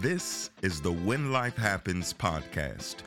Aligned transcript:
This 0.00 0.50
is 0.62 0.80
the 0.80 0.92
When 0.92 1.32
Life 1.32 1.56
Happens 1.56 2.12
podcast, 2.12 2.98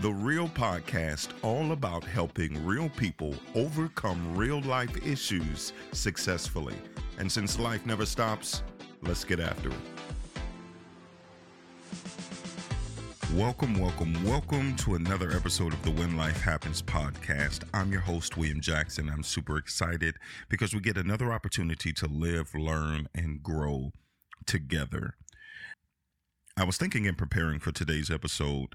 the 0.00 0.10
real 0.10 0.48
podcast 0.48 1.28
all 1.42 1.70
about 1.70 2.02
helping 2.02 2.66
real 2.66 2.88
people 2.88 3.36
overcome 3.54 4.36
real 4.36 4.60
life 4.62 5.06
issues 5.06 5.72
successfully. 5.92 6.74
And 7.18 7.30
since 7.30 7.60
life 7.60 7.86
never 7.86 8.04
stops, 8.04 8.64
let's 9.02 9.22
get 9.22 9.38
after 9.38 9.68
it. 9.68 9.76
Welcome, 13.34 13.78
welcome, 13.78 14.24
welcome 14.24 14.74
to 14.78 14.96
another 14.96 15.30
episode 15.30 15.72
of 15.72 15.82
the 15.84 15.92
When 15.92 16.16
Life 16.16 16.42
Happens 16.42 16.82
podcast. 16.82 17.62
I'm 17.72 17.92
your 17.92 18.00
host, 18.00 18.36
William 18.36 18.60
Jackson. 18.60 19.08
I'm 19.08 19.22
super 19.22 19.56
excited 19.56 20.16
because 20.48 20.74
we 20.74 20.80
get 20.80 20.96
another 20.96 21.32
opportunity 21.32 21.92
to 21.92 22.08
live, 22.08 22.56
learn, 22.56 23.06
and 23.14 23.40
grow 23.40 23.92
together. 24.46 25.14
I 26.56 26.64
was 26.64 26.76
thinking 26.76 27.06
and 27.06 27.18
preparing 27.18 27.58
for 27.58 27.72
today's 27.72 28.10
episode, 28.10 28.74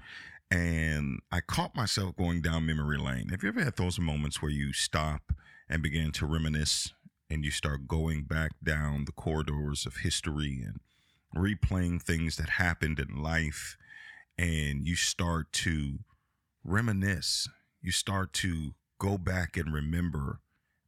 and 0.50 1.20
I 1.32 1.40
caught 1.40 1.74
myself 1.74 2.16
going 2.16 2.42
down 2.42 2.66
memory 2.66 2.98
lane. 2.98 3.28
Have 3.28 3.42
you 3.42 3.48
ever 3.48 3.64
had 3.64 3.76
those 3.76 3.98
moments 3.98 4.42
where 4.42 4.50
you 4.50 4.72
stop 4.72 5.32
and 5.68 5.82
begin 5.82 6.12
to 6.12 6.26
reminisce 6.26 6.92
and 7.30 7.44
you 7.44 7.50
start 7.50 7.88
going 7.88 8.24
back 8.24 8.52
down 8.62 9.04
the 9.04 9.12
corridors 9.12 9.86
of 9.86 9.98
history 9.98 10.62
and 10.64 10.80
replaying 11.34 12.02
things 12.02 12.36
that 12.36 12.50
happened 12.50 12.98
in 12.98 13.22
life? 13.22 13.76
and 14.40 14.86
you 14.86 14.96
start 14.96 15.52
to 15.52 15.98
reminisce. 16.64 17.46
You 17.82 17.92
start 17.92 18.32
to 18.34 18.74
go 18.98 19.18
back 19.18 19.58
and 19.58 19.72
remember, 19.72 20.40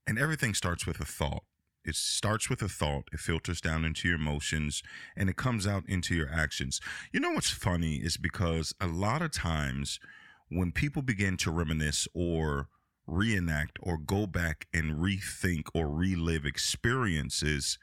and 0.07 0.19
everything 0.19 0.55
starts 0.55 0.87
with 0.87 1.01
a 1.01 1.05
thought. 1.05 1.45
It 1.85 1.97
starts 1.97 2.49
with 2.49 2.63
a 2.63 2.69
thought, 2.69 3.09
it 3.13 3.19
filters 3.19 3.61
down 3.61 3.85
into 3.85 4.09
your 4.09 4.17
emotions, 4.17 4.83
and 5.17 5.29
it 5.29 5.37
comes 5.37 5.67
out 5.67 5.85
into 5.89 6.15
your 6.15 6.31
actions. 6.33 6.81
You 7.13 7.21
know 7.21 7.33
what's 7.33 7.51
funny 7.51 7.97
is 7.97 8.17
because 8.17 8.75
a 8.81 8.87
lot 8.87 9.23
of 9.23 9.33
times 9.33 9.99
when 10.49 10.71
people 10.71 11.03
begin 11.03 11.37
to 11.39 11.51
reminisce 11.51 12.07
or 12.15 12.69
reenact 13.07 13.79
or 13.83 13.99
go 13.99 14.27
back 14.27 14.67
and 14.73 14.97
rethink 14.99 15.65
or 15.75 15.89
relive 15.89 16.45
experiences, 16.45 17.79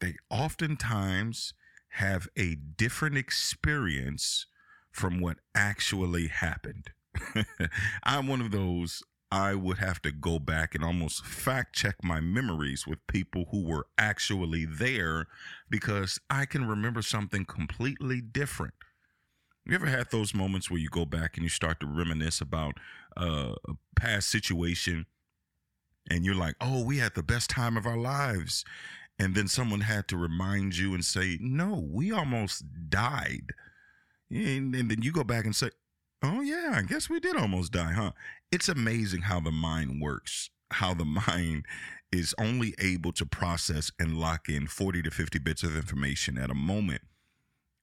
they 0.00 0.14
oftentimes 0.30 1.54
have 1.90 2.28
a 2.36 2.54
different 2.54 3.16
experience 3.16 4.46
from 4.90 5.20
what 5.20 5.36
actually 5.54 6.28
happened. 6.28 6.90
I'm 8.02 8.26
one 8.26 8.40
of 8.40 8.50
those 8.50 9.02
I 9.30 9.54
would 9.54 9.78
have 9.78 10.00
to 10.02 10.12
go 10.12 10.38
back 10.38 10.74
and 10.74 10.82
almost 10.82 11.24
fact 11.24 11.74
check 11.74 11.96
my 12.02 12.20
memories 12.20 12.86
with 12.86 13.06
people 13.06 13.46
who 13.50 13.62
were 13.62 13.86
actually 13.98 14.64
there 14.64 15.26
because 15.68 16.18
I 16.30 16.46
can 16.46 16.66
remember 16.66 17.02
something 17.02 17.44
completely 17.44 18.22
different. 18.22 18.74
You 19.66 19.74
ever 19.74 19.86
had 19.86 20.10
those 20.10 20.34
moments 20.34 20.70
where 20.70 20.80
you 20.80 20.88
go 20.88 21.04
back 21.04 21.36
and 21.36 21.44
you 21.44 21.50
start 21.50 21.78
to 21.80 21.86
reminisce 21.86 22.40
about 22.40 22.74
uh, 23.18 23.54
a 23.68 23.74
past 23.96 24.30
situation 24.30 25.04
and 26.08 26.24
you're 26.24 26.34
like, 26.34 26.54
oh, 26.60 26.82
we 26.82 26.98
had 26.98 27.14
the 27.14 27.22
best 27.22 27.50
time 27.50 27.76
of 27.76 27.86
our 27.86 27.98
lives. 27.98 28.64
And 29.18 29.34
then 29.34 29.46
someone 29.46 29.80
had 29.80 30.08
to 30.08 30.16
remind 30.16 30.78
you 30.78 30.94
and 30.94 31.04
say, 31.04 31.36
no, 31.40 31.86
we 31.86 32.12
almost 32.12 32.64
died. 32.88 33.52
And, 34.30 34.74
and 34.74 34.90
then 34.90 35.02
you 35.02 35.12
go 35.12 35.24
back 35.24 35.44
and 35.44 35.54
say, 35.54 35.70
oh, 36.22 36.40
yeah, 36.40 36.72
I 36.74 36.82
guess 36.82 37.08
we 37.08 37.20
did 37.20 37.36
almost 37.36 37.72
die, 37.72 37.92
huh? 37.92 38.12
It's 38.50 38.68
amazing 38.68 39.22
how 39.22 39.40
the 39.40 39.52
mind 39.52 40.00
works, 40.00 40.50
how 40.70 40.94
the 40.94 41.04
mind 41.28 41.64
is 42.10 42.34
only 42.38 42.74
able 42.78 43.12
to 43.12 43.26
process 43.26 43.90
and 43.98 44.18
lock 44.18 44.48
in 44.48 44.66
40 44.66 45.02
to 45.02 45.10
50 45.10 45.38
bits 45.38 45.62
of 45.62 45.76
information 45.76 46.38
at 46.38 46.50
a 46.50 46.54
moment. 46.54 47.02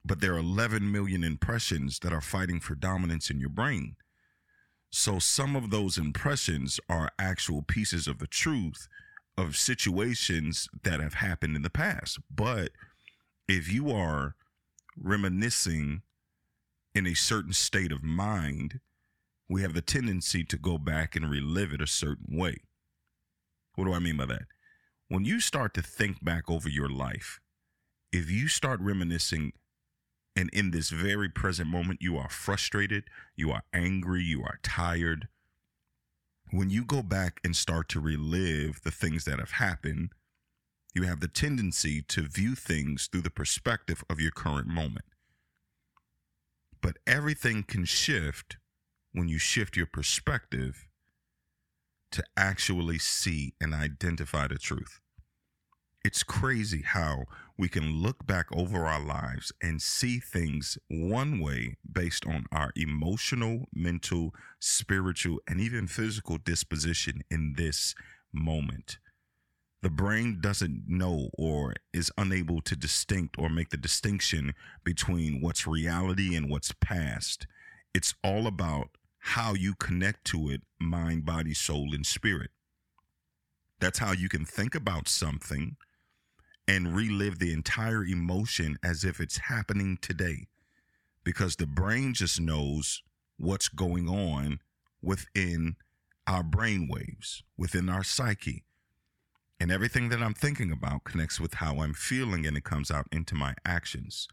But 0.04 0.22
there 0.22 0.34
are 0.34 0.40
11 0.40 0.92
million 0.92 1.24
impressions 1.24 2.00
that 2.00 2.14
are 2.14 2.22
fighting 2.22 2.60
for 2.60 2.76
dominance 2.76 3.30
in 3.30 3.40
your 3.40 3.50
brain. 3.50 3.96
So 4.92 5.20
some 5.20 5.56
of 5.56 5.72
those 5.72 5.98
impressions 5.98 6.80
are 6.90 7.12
actual 7.20 7.62
pieces 7.62 8.08
of 8.08 8.20
the 8.20 8.28
truth 8.28 8.88
of 9.38 9.58
situations 9.58 10.70
that 10.84 11.00
have 11.00 11.16
happened 11.16 11.56
in 11.56 11.64
the 11.64 11.70
past. 11.70 12.20
But 12.34 12.72
if 13.48 13.72
you 13.72 13.92
are 13.92 14.36
reminiscing 14.98 16.02
in 16.96 17.06
a 17.06 17.14
certain 17.14 17.54
state 17.54 17.92
of 17.92 18.04
mind, 18.04 18.80
we 19.50 19.62
have 19.62 19.74
the 19.74 19.82
tendency 19.82 20.44
to 20.46 20.58
go 20.58 20.78
back 20.78 21.16
and 21.16 21.30
relive 21.30 21.74
it 21.74 21.82
a 21.82 21.88
certain 21.88 22.38
way. 22.38 22.56
What 23.76 23.86
do 23.86 23.94
I 23.94 24.00
mean 24.00 24.18
by 24.18 24.26
that? 24.28 24.44
When 25.10 25.26
you 25.26 25.40
start 25.40 25.74
to 25.76 25.82
think 25.82 26.24
back 26.24 26.50
over 26.50 26.70
your 26.70 26.90
life, 26.90 27.40
if 28.12 28.32
you 28.32 28.48
start 28.48 28.80
reminiscing 28.80 29.52
and 30.36 30.50
in 30.52 30.72
this 30.72 30.90
very 30.90 31.30
present 31.30 31.70
moment 31.70 32.02
you 32.02 32.18
are 32.18 32.30
frustrated, 32.30 33.04
you 33.36 33.52
are 33.52 33.64
angry, 33.74 34.24
you 34.24 34.42
are 34.42 34.60
tired, 34.64 35.28
when 36.52 36.70
you 36.70 36.86
go 36.86 37.02
back 37.04 37.40
and 37.44 37.56
start 37.56 37.90
to 37.90 38.00
relive 38.00 38.82
the 38.84 38.92
things 38.92 39.26
that 39.26 39.40
have 39.40 39.52
happened, 39.52 40.12
you 40.94 41.04
have 41.04 41.20
the 41.20 41.28
tendency 41.28 42.02
to 42.04 42.22
view 42.22 42.56
things 42.56 43.08
through 43.08 43.22
the 43.22 43.30
perspective 43.30 44.04
of 44.10 44.22
your 44.22 44.32
current 44.32 44.68
moment. 44.68 45.06
But 46.86 46.98
everything 47.08 47.64
can 47.64 47.84
shift 47.86 48.58
when 49.12 49.28
you 49.28 49.40
shift 49.40 49.76
your 49.76 49.88
perspective 49.88 50.86
to 52.12 52.24
actually 52.38 53.00
see 53.00 53.56
and 53.60 53.74
identify 53.74 54.48
the 54.48 54.60
truth. 54.60 55.00
It's 56.04 56.22
crazy 56.22 56.84
how 56.84 57.24
we 57.58 57.70
can 57.70 58.04
look 58.04 58.28
back 58.28 58.46
over 58.52 58.86
our 58.86 59.04
lives 59.04 59.52
and 59.64 59.82
see 59.82 60.20
things 60.20 60.78
one 60.88 61.40
way 61.40 61.78
based 61.92 62.28
on 62.28 62.46
our 62.52 62.72
emotional, 62.76 63.66
mental, 63.74 64.36
spiritual, 64.60 65.40
and 65.48 65.60
even 65.60 65.88
physical 65.88 66.38
disposition 66.38 67.24
in 67.32 67.56
this 67.58 67.96
moment 68.32 69.00
the 69.86 69.92
brain 69.92 70.40
doesn't 70.42 70.82
know 70.88 71.30
or 71.38 71.76
is 71.94 72.12
unable 72.18 72.60
to 72.60 72.76
distinct 72.76 73.36
or 73.38 73.50
make 73.50 73.70
the 73.70 73.78
distinction 73.78 74.56
between 74.84 75.42
what's 75.42 75.68
reality 75.68 76.36
and 76.36 76.50
what's 76.50 76.72
past. 76.82 77.46
It's 77.94 78.16
all 78.24 78.48
about 78.48 78.90
how 79.20 79.54
you 79.54 79.76
connect 79.76 80.26
to 80.26 80.50
it 80.50 80.64
mind, 80.80 81.24
body, 81.24 81.54
soul, 81.54 81.94
and 81.94 82.04
spirit. 82.04 82.50
That's 83.80 84.00
how 84.00 84.12
you 84.12 84.28
can 84.28 84.44
think 84.44 84.74
about 84.74 85.08
something 85.08 85.76
and 86.68 86.96
relive 86.96 87.38
the 87.38 87.54
entire 87.54 88.04
emotion 88.04 88.80
as 88.82 89.04
if 89.04 89.20
it's 89.20 89.38
happening 89.38 90.00
today 90.02 90.48
because 91.24 91.58
the 91.58 91.68
brain 91.68 92.16
just 92.16 92.42
knows 92.42 93.04
what's 93.38 93.70
going 93.70 94.10
on 94.10 94.62
within 95.04 95.76
our 96.26 96.42
brain 96.42 96.90
waves, 96.92 97.44
within 97.56 97.88
our 97.88 98.04
psyche. 98.04 98.64
And 99.60 99.72
everything 99.72 100.10
that 100.10 100.22
I'm 100.22 100.34
thinking 100.34 100.72
about 100.72 101.06
connects 101.06 101.40
with 101.40 101.56
how 101.56 101.80
I'm 101.80 101.94
feeling 101.94 102.46
and 102.46 102.58
it 102.58 102.64
comes 102.64 102.92
out 102.92 103.08
into 103.12 103.36
my 103.36 103.56
actions. 103.66 104.28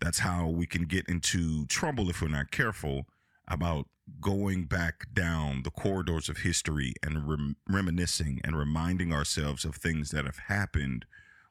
That's 0.00 0.20
how 0.20 0.46
we 0.48 0.64
can 0.66 0.84
get 0.84 1.08
into 1.08 1.66
trouble 1.66 2.08
if 2.08 2.22
we're 2.22 2.28
not 2.28 2.52
careful 2.52 3.06
about 3.48 3.86
going 4.20 4.64
back 4.64 5.06
down 5.12 5.62
the 5.64 5.70
corridors 5.70 6.28
of 6.28 6.38
history 6.38 6.94
and 7.02 7.28
rem- 7.28 7.56
reminiscing 7.68 8.40
and 8.44 8.56
reminding 8.56 9.12
ourselves 9.12 9.64
of 9.64 9.74
things 9.74 10.10
that 10.10 10.24
have 10.24 10.38
happened 10.46 11.04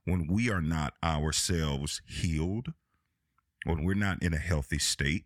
when 0.05 0.25
we 0.27 0.49
are 0.49 0.61
not 0.61 0.93
ourselves 1.03 2.01
healed, 2.05 2.73
when 3.65 3.83
we're 3.83 3.93
not 3.93 4.23
in 4.23 4.33
a 4.33 4.39
healthy 4.39 4.79
state, 4.79 5.25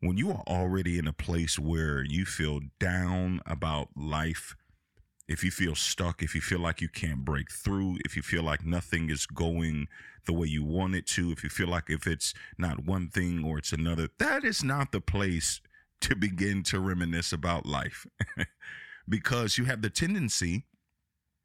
when 0.00 0.16
you 0.16 0.30
are 0.30 0.42
already 0.48 0.98
in 0.98 1.06
a 1.06 1.12
place 1.12 1.58
where 1.58 2.02
you 2.02 2.24
feel 2.24 2.60
down 2.80 3.40
about 3.46 3.88
life 3.96 4.56
if 5.28 5.44
you 5.44 5.50
feel 5.50 5.74
stuck, 5.74 6.22
if 6.22 6.34
you 6.34 6.40
feel 6.40 6.58
like 6.58 6.80
you 6.80 6.88
can't 6.88 7.24
break 7.24 7.50
through, 7.50 7.98
if 8.04 8.16
you 8.16 8.22
feel 8.22 8.42
like 8.42 8.64
nothing 8.64 9.08
is 9.08 9.26
going 9.26 9.88
the 10.26 10.32
way 10.32 10.46
you 10.46 10.64
want 10.64 10.94
it 10.94 11.06
to, 11.06 11.30
if 11.32 11.42
you 11.42 11.50
feel 11.50 11.68
like 11.68 11.88
if 11.88 12.06
it's 12.06 12.34
not 12.58 12.84
one 12.84 13.08
thing 13.08 13.44
or 13.44 13.58
it's 13.58 13.72
another, 13.72 14.08
that 14.18 14.44
is 14.44 14.62
not 14.62 14.92
the 14.92 15.00
place 15.00 15.60
to 16.00 16.16
begin 16.16 16.62
to 16.64 16.80
reminisce 16.80 17.32
about 17.32 17.64
life 17.64 18.06
because 19.08 19.56
you 19.56 19.64
have 19.64 19.82
the 19.82 19.90
tendency 19.90 20.64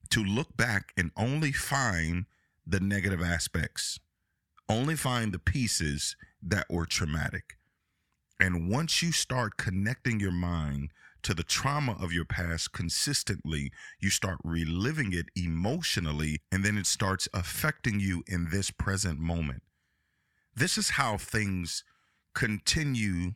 to 0.10 0.24
look 0.24 0.56
back 0.58 0.94
and 0.98 1.12
only 1.16 1.52
find 1.52 2.26
the 2.66 2.80
negative 2.80 3.22
aspects, 3.22 4.00
only 4.68 4.96
find 4.96 5.32
the 5.34 5.40
pieces 5.40 6.16
that 6.42 6.66
were 6.70 6.86
traumatic. 6.86 7.58
And 8.40 8.70
once 8.70 9.02
you 9.02 9.12
start 9.12 9.58
connecting 9.58 10.20
your 10.20 10.32
mind 10.32 10.92
to 11.28 11.34
the 11.34 11.44
trauma 11.44 11.92
of 12.00 12.14
your 12.14 12.24
past 12.24 12.72
consistently, 12.72 13.70
you 14.00 14.10
start 14.10 14.38
reliving 14.46 15.12
it 15.12 15.26
emotionally, 15.36 16.40
and 16.54 16.64
then 16.64 16.78
it 16.78 16.86
starts 16.86 17.28
affecting 17.34 18.00
you 18.00 18.24
in 18.28 18.48
this 18.50 18.72
present 18.72 19.20
moment. 19.20 19.62
This 20.56 20.78
is 20.78 20.92
how 20.92 21.18
things 21.18 21.84
continue 22.34 23.34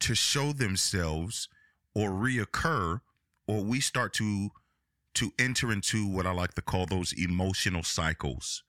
to 0.00 0.14
show 0.14 0.52
themselves 0.52 1.48
or 1.94 2.10
reoccur, 2.10 3.00
or 3.48 3.64
we 3.64 3.80
start 3.80 4.12
to 4.14 4.50
to 5.14 5.32
enter 5.38 5.72
into 5.72 6.06
what 6.06 6.26
I 6.26 6.32
like 6.32 6.52
to 6.56 6.62
call 6.62 6.84
those 6.84 7.14
emotional 7.14 7.82
cycles. 7.82 8.64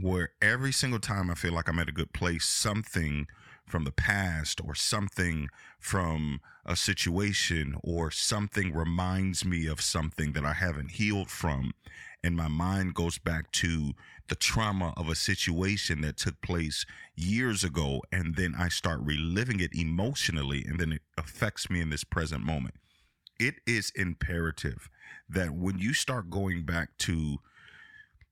Where 0.00 0.30
every 0.40 0.72
single 0.72 1.00
time 1.00 1.30
I 1.30 1.34
feel 1.34 1.52
like 1.52 1.68
I'm 1.68 1.78
at 1.78 1.88
a 1.88 1.92
good 1.92 2.12
place, 2.12 2.44
something 2.44 3.26
from 3.66 3.84
the 3.84 3.92
past 3.92 4.60
or 4.64 4.74
something 4.74 5.48
from 5.78 6.40
a 6.66 6.76
situation 6.76 7.76
or 7.82 8.10
something 8.10 8.74
reminds 8.74 9.44
me 9.44 9.66
of 9.66 9.80
something 9.80 10.32
that 10.32 10.44
I 10.44 10.52
haven't 10.52 10.92
healed 10.92 11.30
from. 11.30 11.72
And 12.22 12.36
my 12.36 12.48
mind 12.48 12.94
goes 12.94 13.18
back 13.18 13.50
to 13.52 13.92
the 14.28 14.34
trauma 14.34 14.92
of 14.96 15.08
a 15.08 15.14
situation 15.14 16.02
that 16.02 16.18
took 16.18 16.40
place 16.42 16.84
years 17.16 17.64
ago. 17.64 18.02
And 18.12 18.36
then 18.36 18.54
I 18.58 18.68
start 18.68 19.00
reliving 19.02 19.60
it 19.60 19.74
emotionally. 19.74 20.64
And 20.66 20.78
then 20.78 20.92
it 20.92 21.02
affects 21.16 21.70
me 21.70 21.80
in 21.80 21.90
this 21.90 22.04
present 22.04 22.44
moment. 22.44 22.74
It 23.38 23.54
is 23.66 23.90
imperative 23.96 24.90
that 25.28 25.52
when 25.52 25.78
you 25.78 25.94
start 25.94 26.28
going 26.28 26.64
back 26.66 26.90
to 26.98 27.38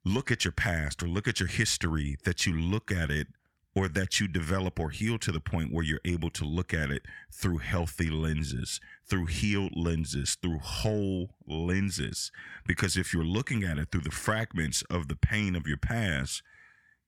look 0.09 0.31
at 0.31 0.45
your 0.45 0.53
past 0.53 1.03
or 1.03 1.07
look 1.07 1.29
at 1.29 1.41
your 1.41 1.49
history, 1.49 2.17
that 2.25 2.47
you 2.47 2.59
look 2.59 2.91
at 2.91 3.11
it 3.11 3.29
or 3.75 3.89
that 3.89 4.19
you 4.19 4.27
develop 4.27 4.81
or 4.81 4.91
heal 4.91 5.19
to 5.19 5.31
the 5.31 5.41
point 5.41 5.73
where 5.73 5.85
you're 5.85 6.01
able 6.05 6.31
to 6.31 6.45
look 6.45 6.75
at 6.75 6.91
it 6.91 7.03
through 7.33 7.59
healthy 7.59 8.11
lenses, 8.11 8.81
through 9.09 9.27
healed 9.27 9.73
lenses, 9.77 10.37
through 10.41 10.59
whole 10.59 11.31
lenses. 11.47 12.33
Because 12.67 12.97
if 12.97 13.13
you're 13.13 13.25
looking 13.25 13.63
at 13.63 13.79
it 13.79 13.91
through 13.91 14.01
the 14.01 14.11
fragments 14.11 14.83
of 14.91 15.07
the 15.09 15.17
pain 15.17 15.55
of 15.55 15.67
your 15.67 15.77
past, 15.77 16.43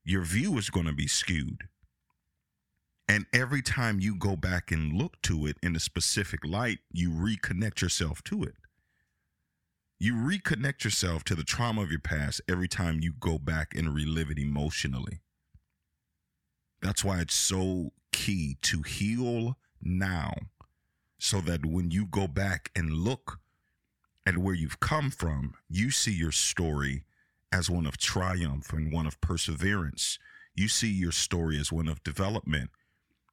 your 0.04 0.22
view 0.22 0.56
is 0.58 0.70
going 0.70 0.86
to 0.86 0.92
be 0.92 1.08
skewed. 1.08 1.64
And 3.08 3.26
every 3.32 3.62
time 3.62 3.98
you 3.98 4.14
go 4.14 4.36
back 4.36 4.70
and 4.70 4.92
look 4.92 5.20
to 5.22 5.46
it 5.46 5.56
in 5.62 5.74
a 5.74 5.80
specific 5.80 6.44
light, 6.44 6.78
you 6.92 7.10
reconnect 7.10 7.80
yourself 7.80 8.22
to 8.24 8.44
it. 8.44 8.54
You 10.02 10.14
reconnect 10.14 10.82
yourself 10.82 11.24
to 11.24 11.34
the 11.34 11.44
trauma 11.44 11.82
of 11.82 11.90
your 11.90 12.00
past 12.00 12.40
every 12.48 12.68
time 12.68 13.00
you 13.02 13.12
go 13.12 13.38
back 13.38 13.74
and 13.76 13.94
relive 13.94 14.30
it 14.30 14.38
emotionally. 14.38 15.20
That's 16.80 17.04
why 17.04 17.20
it's 17.20 17.34
so 17.34 17.92
key 18.10 18.56
to 18.62 18.80
heal 18.80 19.58
now 19.82 20.32
so 21.18 21.42
that 21.42 21.66
when 21.66 21.90
you 21.90 22.06
go 22.06 22.26
back 22.26 22.70
and 22.74 22.90
look 22.90 23.40
at 24.24 24.38
where 24.38 24.54
you've 24.54 24.80
come 24.80 25.10
from, 25.10 25.52
you 25.68 25.90
see 25.90 26.12
your 26.12 26.32
story 26.32 27.04
as 27.52 27.68
one 27.68 27.84
of 27.84 27.98
triumph 27.98 28.72
and 28.72 28.90
one 28.90 29.06
of 29.06 29.20
perseverance. 29.20 30.18
You 30.54 30.68
see 30.68 30.90
your 30.90 31.12
story 31.12 31.60
as 31.60 31.70
one 31.70 31.88
of 31.88 32.02
development 32.02 32.70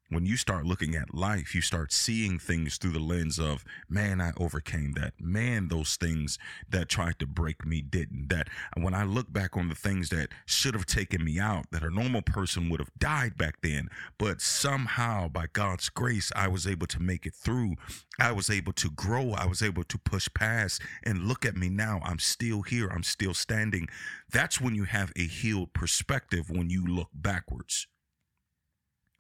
when 0.10 0.26
you 0.26 0.38
start 0.38 0.66
looking 0.66 0.96
at 0.96 1.14
life, 1.14 1.54
you 1.54 1.62
start 1.62 1.92
seeing 1.92 2.40
things 2.40 2.78
through 2.78 2.92
the 2.92 3.00
lens 3.00 3.38
of, 3.40 3.66
man, 3.90 4.22
I 4.22 4.32
overcame 4.38 4.94
that. 4.94 5.14
Man, 5.20 5.68
those 5.68 5.96
things 5.96 6.40
that 6.70 6.88
tried 6.88 7.20
to 7.20 7.28
break 7.28 7.66
me 7.66 7.82
didn't. 7.82 8.30
That 8.30 8.48
when 8.76 8.94
I 8.94 9.04
look 9.04 9.32
back 9.32 9.58
on 9.58 9.70
the 9.70 9.76
things 9.76 10.10
that 10.10 10.30
should 10.46 10.74
have 10.76 10.86
taken 10.86 11.24
me 11.24 11.40
out, 11.40 11.66
that 11.72 11.84
a 11.84 11.90
normal 11.90 12.22
person 12.22 12.70
would 12.70 12.80
have 12.80 12.92
died 12.98 13.38
back 13.38 13.62
then, 13.62 13.90
but 14.18 14.42
somehow 14.42 15.28
by 15.28 15.48
God's 15.52 15.90
grace, 15.90 16.32
I 16.36 16.48
was 16.48 16.66
able 16.66 16.88
to 16.88 17.02
make 17.02 17.26
it 17.26 17.36
through. 17.36 17.76
I 18.20 18.32
was 18.32 18.50
able 18.50 18.74
to 18.74 18.90
grow. 18.90 19.32
I 19.34 19.46
was 19.46 19.62
able 19.62 19.84
to 19.84 19.98
push 19.98 20.28
past 20.34 20.82
and 21.04 21.28
look 21.28 21.46
at 21.46 21.56
me 21.56 21.70
now. 21.70 22.00
I'm 22.04 22.20
still 22.20 22.62
here. 22.62 22.88
I'm 22.88 23.04
still 23.04 23.34
standing. 23.34 23.88
That's 24.32 24.62
when 24.62 24.74
you 24.74 24.86
have 24.86 25.12
a 25.16 25.28
healed 25.28 25.74
perspective 25.74 26.50
when 26.50 26.70
you 26.70 26.86
look 26.86 27.10
backwards. 27.14 27.88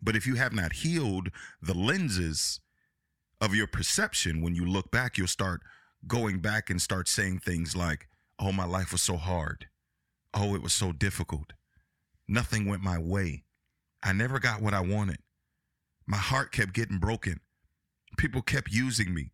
But 0.01 0.15
if 0.15 0.27
you 0.27 0.35
have 0.35 0.53
not 0.53 0.73
healed 0.73 1.29
the 1.61 1.73
lenses 1.73 2.59
of 3.41 3.55
your 3.55 3.67
perception, 3.67 4.41
when 4.41 4.55
you 4.55 4.65
look 4.65 4.91
back, 4.91 5.17
you'll 5.17 5.27
start 5.27 5.61
going 6.07 6.39
back 6.39 6.69
and 6.69 6.81
start 6.81 7.07
saying 7.07 7.39
things 7.39 7.75
like, 7.75 8.07
Oh, 8.39 8.51
my 8.51 8.65
life 8.65 8.91
was 8.91 9.01
so 9.01 9.17
hard. 9.17 9.67
Oh, 10.33 10.53
it 10.53 10.61
was 10.61 10.73
so 10.73 10.91
difficult. 10.91 11.53
Nothing 12.27 12.67
went 12.67 12.83
my 12.83 12.99
way. 12.99 13.45
I 14.03 14.13
never 14.13 14.39
got 14.39 14.61
what 14.61 14.75
I 14.75 14.81
wanted. 14.81 15.17
My 16.05 16.17
heart 16.17 16.51
kept 16.51 16.73
getting 16.73 16.99
broken. 16.99 17.39
People 18.17 18.41
kept 18.41 18.71
using 18.71 19.13
me. 19.13 19.31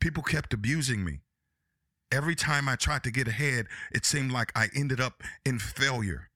People 0.00 0.22
kept 0.22 0.54
abusing 0.54 1.04
me. 1.04 1.20
Every 2.10 2.34
time 2.34 2.68
I 2.68 2.76
tried 2.76 3.02
to 3.04 3.10
get 3.10 3.28
ahead, 3.28 3.66
it 3.92 4.04
seemed 4.04 4.32
like 4.32 4.52
I 4.54 4.68
ended 4.74 5.00
up 5.00 5.22
in 5.44 5.58
failure. 5.58 6.30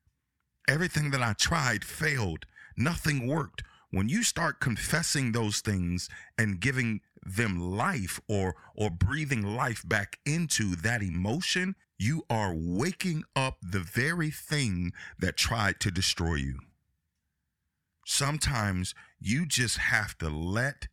Everything 0.69 1.11
that 1.13 1.23
I 1.23 1.33
tried 1.33 1.85
failed. 1.85 2.45
Nothing 2.77 3.27
worked 3.27 3.63
when 3.91 4.09
you 4.09 4.23
start 4.23 4.61
confessing 4.61 5.33
those 5.33 5.61
things 5.61 6.09
and 6.39 6.61
giving 6.61 7.01
them 7.23 7.59
life 7.59 8.21
or 8.29 8.57
or 8.75 8.91
breathing 8.91 9.43
life 9.43 9.83
back 9.87 10.19
into 10.25 10.75
that 10.77 11.03
emotion 11.03 11.75
you 12.01 12.25
are 12.31 12.55
waking 12.55 13.25
up 13.37 13.59
the 13.61 13.81
very 13.81 14.31
thing 14.31 14.91
that 15.19 15.37
tried 15.37 15.79
to 15.81 15.91
destroy 15.91 16.37
you. 16.37 16.59
Sometimes 18.07 18.95
you 19.21 19.45
just 19.45 19.77
have 19.77 20.17
to 20.17 20.31
let 20.31 20.89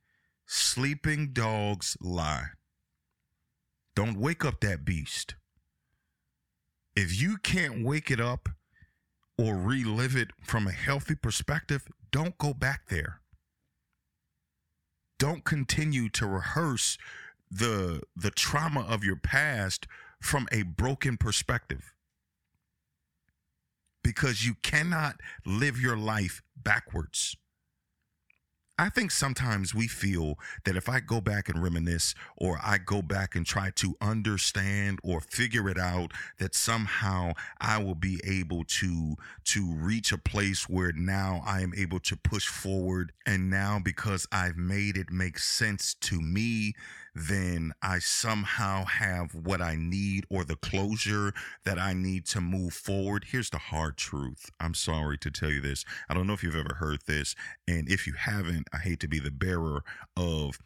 sleeping 0.45 1.31
dogs 1.31 1.95
lie. 2.01 2.47
Don't 3.95 4.19
wake 4.19 4.43
up 4.43 4.59
that 4.59 4.83
beast. 4.83 5.35
If 6.93 7.19
you 7.21 7.37
can't 7.37 7.85
wake 7.85 8.11
it 8.11 8.19
up 8.19 8.49
or 9.37 9.55
relive 9.55 10.17
it 10.17 10.31
from 10.43 10.67
a 10.67 10.73
healthy 10.73 11.15
perspective, 11.15 11.87
don't 12.11 12.37
go 12.37 12.53
back 12.53 12.87
there. 12.89 13.21
Don't 15.19 15.43
continue 15.43 16.09
to 16.09 16.27
rehearse 16.27 16.97
the 17.49 18.01
the 18.15 18.31
trauma 18.31 18.81
of 18.81 19.03
your 19.03 19.15
past 19.15 19.87
from 20.21 20.47
a 20.51 20.63
broken 20.63 21.17
perspective. 21.17 21.93
Because 24.03 24.45
you 24.45 24.55
cannot 24.63 25.19
live 25.45 25.79
your 25.79 25.97
life 25.97 26.41
backwards. 26.55 27.35
I 28.79 28.89
think 28.89 29.09
sometimes 29.09 29.73
we 29.73 29.87
feel 29.87 30.37
that 30.63 30.75
if 30.75 30.87
I 30.87 30.99
go 30.99 31.19
back 31.19 31.49
and 31.49 31.63
reminisce 31.63 32.13
or 32.35 32.59
I 32.63 32.77
go 32.77 33.01
back 33.01 33.35
and 33.35 33.43
try 33.43 33.71
to 33.71 33.95
understand 33.99 34.99
or 35.03 35.19
figure 35.19 35.67
it 35.67 35.79
out 35.79 36.11
that 36.37 36.53
somehow 36.53 37.33
I 37.59 37.79
will 37.79 37.95
be 37.95 38.21
able 38.23 38.65
to 38.65 39.15
to 39.45 39.73
reach 39.73 40.11
a 40.11 40.17
place 40.19 40.69
where 40.69 40.91
now 40.91 41.41
I 41.43 41.61
am 41.61 41.73
able 41.75 41.99
to 42.01 42.15
push 42.15 42.47
forward. 42.47 43.13
And 43.25 43.49
now 43.49 43.79
because 43.83 44.27
I've 44.31 44.57
made 44.57 44.95
it 44.95 45.09
make 45.09 45.39
sense 45.39 45.95
to 46.01 46.21
me 46.21 46.75
then 47.17 47.73
I 47.81 47.99
somehow 47.99 48.85
have 48.85 49.33
what 49.33 49.61
I 49.61 49.75
need 49.75 50.25
or 50.29 50.43
the 50.43 50.55
closure 50.55 51.33
that 51.65 51.79
I 51.79 51.93
need 51.93 52.25
to 52.27 52.41
move 52.41 52.73
forward. 52.73 53.25
Here's 53.31 53.49
the 53.49 53.57
hard 53.57 53.97
truth. 53.97 54.51
I'm 54.59 54.73
sorry 54.73 55.17
to 55.19 55.31
tell 55.31 55.49
you 55.49 55.61
this. 55.61 55.83
I 56.09 56.13
don't 56.13 56.27
know 56.27 56.33
if 56.33 56.43
you've 56.43 56.55
ever 56.55 56.75
heard 56.75 56.99
this. 57.07 57.35
And 57.67 57.89
if 57.89 58.05
you 58.05 58.13
haven't, 58.13 58.67
I 58.71 58.77
hate 58.77 58.99
to 58.99 59.07
be 59.07 59.19
the 59.19 59.31
bearer 59.31 59.83
of 60.15 60.59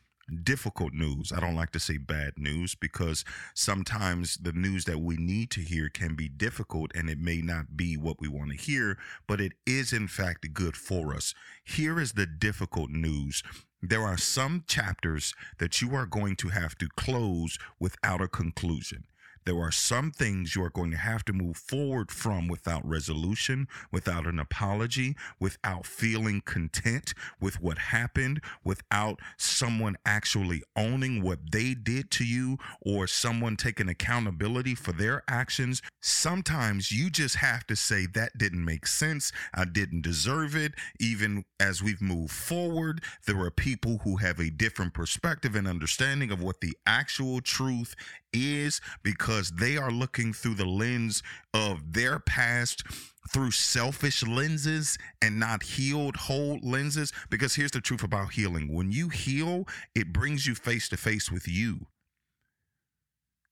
difficult 0.43 0.93
news. 0.93 1.31
I 1.35 1.39
don't 1.39 1.55
like 1.55 1.71
to 1.71 1.79
say 1.79 1.97
bad 1.97 2.33
news 2.37 2.75
because 2.75 3.25
sometimes 3.53 4.37
the 4.37 4.53
news 4.53 4.85
that 4.85 4.99
we 4.99 5.17
need 5.17 5.51
to 5.51 5.61
hear 5.61 5.89
can 5.89 6.15
be 6.15 6.29
difficult 6.29 6.91
and 6.95 7.09
it 7.09 7.19
may 7.19 7.41
not 7.41 7.75
be 7.75 7.97
what 7.97 8.19
we 8.19 8.27
want 8.27 8.51
to 8.51 8.57
hear, 8.57 8.97
but 9.27 9.41
it 9.41 9.53
is 9.65 9.93
in 9.93 10.07
fact 10.07 10.53
good 10.53 10.75
for 10.75 11.13
us. 11.13 11.33
Here 11.63 11.99
is 11.99 12.13
the 12.13 12.25
difficult 12.25 12.89
news 12.89 13.43
there 13.81 14.03
are 14.03 14.17
some 14.17 14.63
chapters 14.67 15.33
that 15.57 15.81
you 15.81 15.95
are 15.95 16.05
going 16.05 16.35
to 16.37 16.49
have 16.49 16.77
to 16.77 16.87
close 16.95 17.57
without 17.79 18.21
a 18.21 18.27
conclusion. 18.27 19.05
There 19.45 19.59
are 19.59 19.71
some 19.71 20.11
things 20.11 20.55
you 20.55 20.63
are 20.63 20.69
going 20.69 20.91
to 20.91 20.97
have 20.97 21.25
to 21.25 21.33
move 21.33 21.57
forward 21.57 22.11
from 22.11 22.47
without 22.47 22.87
resolution, 22.87 23.67
without 23.91 24.27
an 24.27 24.39
apology, 24.39 25.15
without 25.39 25.85
feeling 25.85 26.41
content 26.41 27.13
with 27.39 27.61
what 27.61 27.77
happened, 27.77 28.41
without 28.63 29.19
someone 29.37 29.97
actually 30.05 30.61
owning 30.75 31.21
what 31.21 31.51
they 31.51 31.73
did 31.73 32.11
to 32.11 32.23
you 32.23 32.57
or 32.81 33.07
someone 33.07 33.55
taking 33.55 33.89
accountability 33.89 34.75
for 34.75 34.91
their 34.91 35.23
actions. 35.27 35.81
Sometimes 36.01 36.91
you 36.91 37.09
just 37.09 37.37
have 37.37 37.65
to 37.67 37.75
say, 37.75 38.05
that 38.13 38.37
didn't 38.37 38.63
make 38.63 38.85
sense. 38.85 39.31
I 39.53 39.65
didn't 39.65 40.01
deserve 40.01 40.55
it. 40.55 40.73
Even 40.99 41.45
as 41.59 41.81
we've 41.81 42.01
moved 42.01 42.31
forward, 42.31 43.03
there 43.25 43.39
are 43.39 43.51
people 43.51 43.99
who 44.03 44.17
have 44.17 44.39
a 44.39 44.49
different 44.49 44.93
perspective 44.93 45.55
and 45.55 45.67
understanding 45.67 46.31
of 46.31 46.41
what 46.41 46.61
the 46.61 46.77
actual 46.85 47.41
truth 47.41 47.95
is 48.33 48.81
because 49.03 49.51
they 49.51 49.77
are 49.77 49.91
looking 49.91 50.33
through 50.33 50.55
the 50.55 50.65
lens 50.65 51.23
of 51.53 51.93
their 51.93 52.19
past 52.19 52.83
through 53.29 53.51
selfish 53.51 54.25
lenses 54.25 54.97
and 55.21 55.39
not 55.39 55.63
healed 55.63 56.15
whole 56.15 56.59
lenses. 56.61 57.13
Because 57.29 57.55
here's 57.55 57.71
the 57.71 57.81
truth 57.81 58.03
about 58.03 58.33
healing. 58.33 58.73
When 58.73 58.91
you 58.91 59.09
heal 59.09 59.67
it 59.95 60.13
brings 60.13 60.47
you 60.47 60.55
face 60.55 60.89
to 60.89 60.97
face 60.97 61.31
with 61.31 61.47
you. 61.47 61.87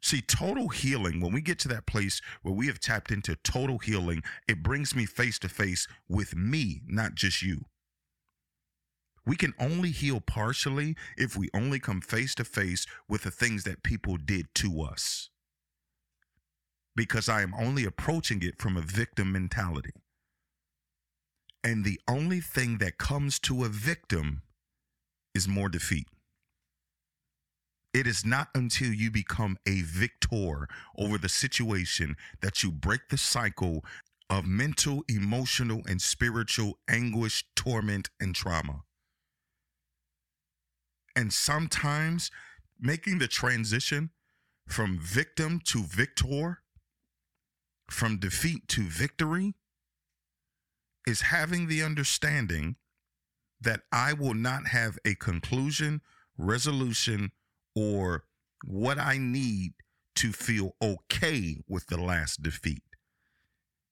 See, 0.02 0.22
total 0.22 0.70
healing, 0.70 1.20
when 1.20 1.34
we 1.34 1.42
get 1.42 1.60
to 1.60 1.68
that 1.70 1.86
place 1.86 2.22
where 2.42 2.54
we 2.54 2.68
have 2.68 2.80
tapped 2.80 3.12
into 3.12 3.36
total 3.36 3.80
healing, 3.80 4.24
it 4.48 4.64
brings 4.64 4.96
me 4.96 5.06
face 5.06 5.38
to 5.40 5.50
face 5.50 5.88
with 6.08 6.36
me, 6.36 6.82
not 6.88 7.16
just 7.16 7.42
you. 7.42 7.66
We 9.30 9.36
can 9.36 9.54
only 9.60 9.92
heal 9.92 10.22
partially 10.22 10.96
if 11.16 11.38
we 11.38 11.52
only 11.54 11.80
come 11.80 12.02
face 12.02 12.34
to 12.34 12.44
face 12.44 12.88
with 13.08 13.22
the 13.22 13.30
things 13.30 13.64
that 13.64 13.84
people 13.84 14.18
did 14.18 14.48
to 14.56 14.82
us. 14.82 15.30
Because 16.96 17.30
I 17.30 17.44
am 17.44 17.54
only 17.54 17.86
approaching 17.86 18.42
it 18.42 18.60
from 18.60 18.76
a 18.76 18.82
victim 18.82 19.32
mentality. 19.32 19.94
And 21.64 21.86
the 21.86 22.00
only 22.08 22.42
thing 22.42 22.80
that 22.80 22.98
comes 22.98 23.38
to 23.42 23.66
a 23.66 23.70
victim 23.70 24.42
is 25.36 25.48
more 25.48 25.70
defeat. 25.70 26.08
It 27.94 28.08
is 28.08 28.26
not 28.26 28.48
until 28.56 28.92
you 28.92 29.12
become 29.12 29.58
a 29.68 29.82
victor 29.82 30.68
over 30.98 31.20
the 31.20 31.30
situation 31.30 32.18
that 32.42 32.64
you 32.64 32.72
break 32.72 33.10
the 33.10 33.18
cycle 33.20 33.86
of 34.28 34.48
mental, 34.48 35.04
emotional, 35.08 35.84
and 35.88 36.02
spiritual 36.02 36.80
anguish, 36.90 37.46
torment, 37.56 38.10
and 38.20 38.34
trauma. 38.34 38.86
And 41.20 41.34
sometimes 41.34 42.32
making 42.80 43.20
the 43.20 43.28
transition 43.28 44.12
from 44.70 44.98
victim 45.02 45.60
to 45.66 45.84
victor, 45.84 46.60
from 47.92 48.20
defeat 48.20 48.70
to 48.70 48.84
victory, 48.84 49.56
is 51.06 51.20
having 51.20 51.68
the 51.68 51.84
understanding 51.84 52.78
that 53.60 53.82
I 53.92 54.14
will 54.14 54.34
not 54.34 54.68
have 54.68 54.98
a 55.04 55.14
conclusion, 55.14 56.00
resolution, 56.38 57.34
or 57.76 58.24
what 58.66 58.98
I 58.98 59.18
need 59.18 59.74
to 60.16 60.32
feel 60.32 60.78
okay 60.82 61.58
with 61.68 61.88
the 61.88 62.00
last 62.00 62.42
defeat. 62.42 62.84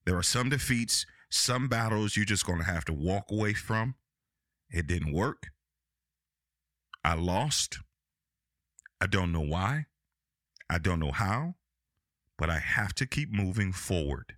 There 0.05 0.15
are 0.15 0.23
some 0.23 0.47
defeats, 0.47 1.05
some 1.29 1.67
battles 1.67 2.15
you're 2.15 2.23
just 2.23 2.45
going 2.45 2.59
to 2.59 2.71
have 2.71 2.85
to 2.85 2.93
walk 2.93 3.25
away 3.29 3.53
from. 3.53 3.95
It 4.69 4.87
didn't 4.87 5.11
work. 5.11 5.47
I 7.03 7.15
lost. 7.15 7.79
I 8.99 9.07
don't 9.07 9.31
know 9.31 9.41
why. 9.41 9.85
I 10.69 10.77
don't 10.77 10.99
know 10.99 11.11
how, 11.11 11.55
but 12.37 12.49
I 12.49 12.59
have 12.59 12.93
to 12.95 13.05
keep 13.05 13.31
moving 13.31 13.71
forward. 13.71 14.35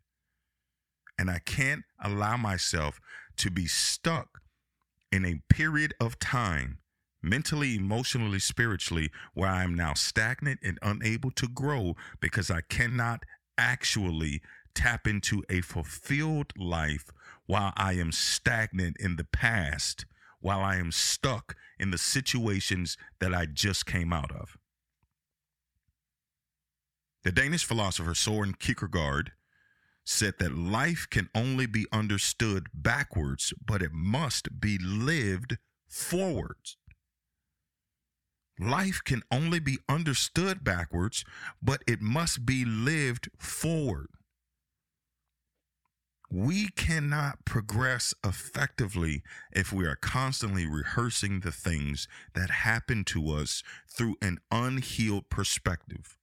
And 1.18 1.30
I 1.30 1.40
can't 1.40 1.84
allow 2.02 2.38
myself 2.38 3.00
to 3.38 3.50
be 3.50 3.66
stuck 3.66 4.42
in 5.12 5.26
a 5.26 5.42
period 5.50 5.94
of 6.00 6.20
time, 6.20 6.78
mentally, 7.22 7.76
emotionally, 7.76 8.40
spiritually, 8.40 9.10
where 9.34 9.50
I 9.50 9.64
am 9.64 9.74
now 9.74 9.94
stagnant 9.96 10.60
and 10.64 10.78
unable 10.82 11.32
to 11.32 11.48
grow 11.48 11.96
because 12.20 12.52
I 12.52 12.62
cannot 12.62 13.24
actually 13.58 14.42
tap 14.76 15.08
into 15.08 15.44
a 15.50 15.62
fulfilled 15.62 16.54
life 16.58 17.12
while 17.48 17.74
I 17.76 17.94
am 17.94 18.12
stagnant 18.12 18.98
in 19.00 19.16
the 19.16 19.26
past, 19.26 20.06
while 20.42 20.62
I 20.62 20.78
am 20.78 20.92
stuck 20.92 21.56
in 21.80 21.92
the 21.92 21.98
situations 21.98 22.98
that 23.20 23.34
I 23.34 23.46
just 23.46 23.86
came 23.86 24.14
out 24.14 24.32
of. 24.32 24.58
The 27.24 27.32
Danish 27.32 27.66
philosopher 27.66 28.16
Soren 28.16 28.54
Kierkegaard 28.54 29.34
said 30.06 30.36
that 30.40 30.58
life 30.58 31.06
can 31.10 31.30
only 31.36 31.66
be 31.68 31.86
understood 31.92 32.68
backwards, 32.74 33.54
but 33.64 33.82
it 33.82 33.92
must 33.92 34.60
be 34.60 34.78
lived 34.80 35.58
forwards. 35.88 36.78
Life 38.60 39.02
can 39.04 39.22
only 39.32 39.60
be 39.60 39.78
understood 39.88 40.64
backwards, 40.64 41.24
but 41.62 41.82
it 41.88 42.02
must 42.02 42.46
be 42.46 42.66
lived 42.66 43.30
forward. 43.38 44.10
We 46.32 46.70
cannot 46.70 47.44
progress 47.44 48.14
effectively 48.24 49.24
if 49.52 49.74
we 49.74 49.86
are 49.88 49.96
constantly 49.96 50.68
rehearsing 50.68 51.40
the 51.40 51.52
things 51.52 52.08
that 52.36 52.52
happen 52.52 53.04
to 53.06 53.32
us 53.32 53.64
through 53.90 54.16
an 54.22 54.38
unhealed 54.52 55.30
perspective. 55.30 56.18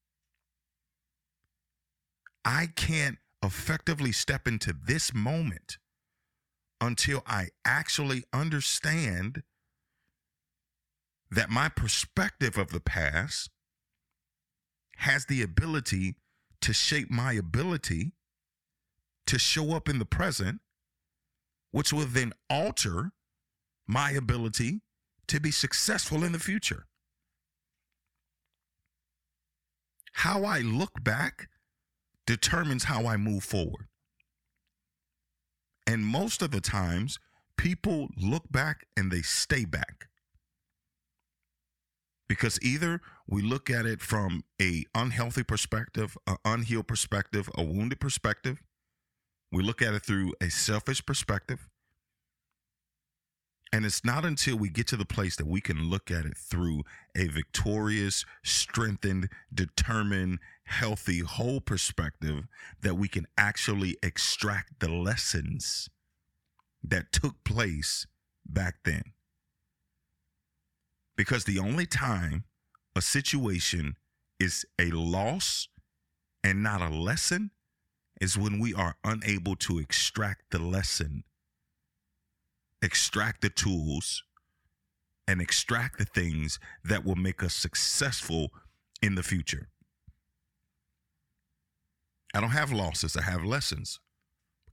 I 2.45 2.69
can't 2.77 3.19
effectively 3.43 4.13
step 4.13 4.47
into 4.47 4.73
this 4.73 5.13
moment 5.13 5.79
until 6.81 7.25
I 7.27 7.49
actually 7.65 8.23
understand 8.33 9.43
that 11.31 11.51
my 11.51 11.69
perspective 11.69 12.57
of 12.57 12.71
the 12.71 12.81
past 12.81 13.51
has 14.99 15.27
the 15.27 15.43
ability 15.43 16.15
to 16.61 16.73
shape 16.73 17.11
my 17.11 17.33
ability 17.33 18.13
to 19.27 19.39
show 19.39 19.75
up 19.75 19.89
in 19.89 19.99
the 19.99 20.05
present, 20.05 20.61
which 21.71 21.93
will 21.93 22.07
then 22.07 22.33
alter 22.49 23.13
my 23.87 24.11
ability 24.11 24.81
to 25.29 25.41
be 25.41 25.51
successful 25.51 26.25
in 26.25 26.33
the 26.33 26.39
future. 26.39 26.87
How 30.13 30.45
I 30.45 30.61
look 30.61 31.05
back 31.05 31.49
determines 32.27 32.85
how 32.85 33.07
I 33.07 33.17
move 33.17 33.45
forward. 33.45 33.89
And 35.87 36.05
most 36.05 36.43
of 36.43 36.51
the 36.51 36.61
times, 36.61 37.19
people 37.57 38.09
look 38.21 38.51
back 38.51 38.87
and 38.97 39.11
they 39.11 39.23
stay 39.23 39.65
back. 39.65 40.09
Because 42.29 42.59
either 42.61 43.01
we 43.29 43.41
look 43.41 43.71
at 43.71 43.87
it 43.87 44.01
from 44.01 44.43
a 44.61 44.85
unhealthy 44.95 45.45
perspective, 45.45 46.17
an 46.27 46.39
unhealed 46.45 46.89
perspective, 46.89 47.49
a 47.55 47.63
wounded 47.63 48.01
perspective, 48.01 48.61
we 49.53 49.63
look 49.63 49.83
at 49.83 49.95
it 49.95 50.05
through 50.05 50.35
a 50.41 50.51
selfish 50.51 51.05
perspective. 51.05 51.69
And 53.73 53.85
it's 53.85 54.05
not 54.05 54.25
until 54.25 54.57
we 54.57 54.71
get 54.71 54.87
to 54.89 54.97
the 54.97 55.05
place 55.05 55.37
that 55.37 55.47
we 55.47 55.61
can 55.61 55.91
look 55.91 56.11
at 56.11 56.25
it 56.25 56.37
through 56.37 56.85
a 57.17 57.27
victorious, 57.27 58.25
strengthened, 58.45 59.29
determined, 59.53 60.39
healthy, 60.65 61.19
whole 61.21 61.61
perspective 61.61 62.45
that 62.81 62.95
we 62.95 63.09
can 63.09 63.27
actually 63.37 63.97
extract 64.03 64.81
the 64.81 64.89
lessons 64.89 65.91
that 66.83 67.13
took 67.13 67.43
place 67.45 68.07
back 68.47 68.77
then. 68.85 69.03
Because 71.17 71.45
the 71.45 71.59
only 71.59 71.87
time 71.87 72.45
a 72.95 73.03
situation 73.03 73.97
is 74.39 74.65
a 74.79 74.91
loss 74.91 75.69
and 76.45 76.63
not 76.63 76.81
a 76.81 76.89
lesson 76.89 77.51
is 78.21 78.39
when 78.39 78.59
we 78.59 78.73
are 78.75 78.97
unable 79.05 79.57
to 79.57 79.79
extract 79.79 80.51
the 80.51 80.59
lesson, 80.59 81.25
extract 82.83 83.43
the 83.43 83.51
tools, 83.51 84.23
and 85.29 85.41
extract 85.41 85.99
the 85.99 86.05
things 86.05 86.59
that 86.85 87.05
will 87.05 87.17
make 87.17 87.43
us 87.43 87.55
successful 87.55 88.51
in 89.03 89.17
the 89.17 89.23
future. 89.23 89.69
I 92.35 92.41
don't 92.41 92.51
have 92.51 92.73
losses, 92.73 93.17
I 93.17 93.23
have 93.23 93.45
lessons 93.45 93.99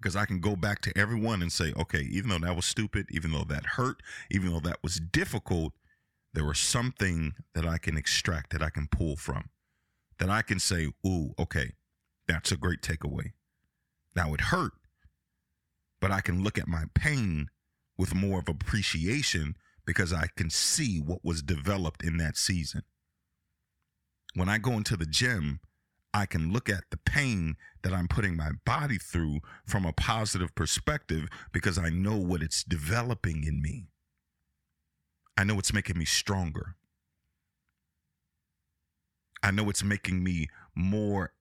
because 0.03 0.15
I 0.17 0.25
can 0.25 0.41
go 0.41 0.57
back 0.57 0.81
to 0.81 0.97
everyone 0.97 1.41
and 1.41 1.51
say, 1.51 1.71
okay, 1.79 2.01
even 2.11 2.29
though 2.29 2.39
that 2.39 2.57
was 2.57 2.65
stupid, 2.65 3.07
even 3.09 3.31
though 3.31 3.45
that 3.45 3.65
hurt, 3.65 4.03
even 4.29 4.51
though 4.51 4.59
that 4.59 4.79
was 4.83 4.99
difficult, 4.99 5.71
there 6.33 6.43
was 6.43 6.59
something 6.59 7.33
that 7.55 7.65
I 7.65 7.77
can 7.77 7.95
extract, 7.95 8.51
that 8.51 8.61
I 8.61 8.69
can 8.69 8.87
pull 8.87 9.15
from, 9.15 9.49
that 10.19 10.29
I 10.29 10.41
can 10.41 10.59
say, 10.59 10.91
ooh, 11.07 11.33
okay, 11.39 11.71
that's 12.27 12.51
a 12.51 12.57
great 12.57 12.81
takeaway. 12.81 13.31
Now 14.15 14.33
it 14.33 14.41
hurt, 14.41 14.73
but 15.99 16.11
I 16.11 16.21
can 16.21 16.43
look 16.43 16.57
at 16.57 16.67
my 16.67 16.85
pain 16.93 17.49
with 17.97 18.15
more 18.15 18.39
of 18.39 18.49
appreciation 18.49 19.55
because 19.85 20.13
I 20.13 20.27
can 20.35 20.49
see 20.49 20.99
what 20.99 21.23
was 21.23 21.41
developed 21.41 22.03
in 22.03 22.17
that 22.17 22.37
season. 22.37 22.83
When 24.35 24.49
I 24.49 24.57
go 24.57 24.71
into 24.71 24.97
the 24.97 25.05
gym, 25.05 25.59
I 26.13 26.25
can 26.25 26.53
look 26.53 26.69
at 26.69 26.83
the 26.91 26.97
pain 26.97 27.55
that 27.81 27.93
I'm 27.93 28.07
putting 28.07 28.35
my 28.35 28.51
body 28.65 28.97
through 28.97 29.39
from 29.65 29.85
a 29.85 29.93
positive 29.93 30.53
perspective 30.55 31.27
because 31.51 31.77
I 31.77 31.89
know 31.89 32.17
what 32.17 32.43
it's 32.43 32.63
developing 32.63 33.43
in 33.43 33.61
me. 33.61 33.87
I 35.35 35.43
know 35.43 35.57
it's 35.57 35.73
making 35.73 35.97
me 35.97 36.05
stronger. 36.05 36.75
I 39.41 39.51
know 39.51 39.69
it's 39.69 39.83
making 39.83 40.23
me 40.23 40.47
more 40.75 41.33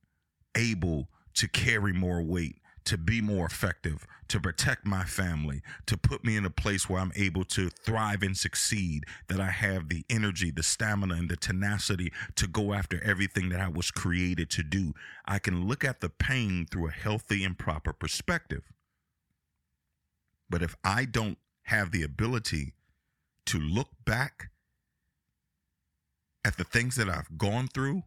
able 0.56 1.09
to 1.35 1.49
carry 1.49 1.92
more 1.92 2.23
weight, 2.23 2.56
to 2.85 2.99
be 2.99 3.21
more 3.21 3.47
effective, 3.47 4.06
to 4.28 4.40
protect 4.40 4.87
my 4.87 5.04
family, 5.04 5.62
to 5.87 5.97
put 5.97 6.25
me 6.25 6.37
in 6.37 6.44
a 6.44 6.50
place 6.50 6.88
where 6.88 7.00
I'm 7.00 7.12
able 7.16 7.44
to 7.44 7.68
thrive 7.68 8.23
and 8.23 8.37
succeed, 8.37 9.04
that 9.28 9.40
I 9.40 9.50
have 9.50 9.88
the 9.88 10.04
energy, 10.11 10.50
the 10.50 10.62
stamina, 10.62 11.14
and 11.14 11.28
the 11.28 11.37
tenacity 11.37 12.12
to 12.37 12.47
go 12.47 12.73
after 12.73 13.02
everything 13.04 13.50
that 13.50 13.61
I 13.61 13.68
was 13.68 13.90
created 13.90 14.50
to 14.50 14.62
do. 14.62 14.94
I 15.26 15.38
can 15.38 15.68
look 15.68 15.85
at 15.85 16.00
the 16.00 16.09
pain 16.09 16.66
through 16.71 16.88
a 16.88 16.92
healthy 16.92 17.44
and 17.44 17.59
proper 17.59 17.92
perspective. 17.92 18.73
But 20.50 20.62
if 20.62 20.76
I 20.85 21.04
don't 21.04 21.38
have 21.64 21.92
the 21.92 22.02
ability 22.02 22.75
to 23.47 23.59
look 23.59 23.88
back 24.04 24.50
at 26.44 26.56
the 26.56 26.64
things 26.64 26.97
that 26.97 27.09
I've 27.09 27.38
gone 27.38 27.68
through, 27.68 28.02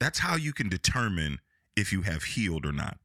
that's 0.00 0.18
how 0.18 0.36
you 0.36 0.52
can 0.52 0.68
determine 0.68 1.38
if 1.76 1.92
you 1.92 2.02
have 2.02 2.24
healed 2.24 2.66
or 2.66 2.72
not. 2.72 2.98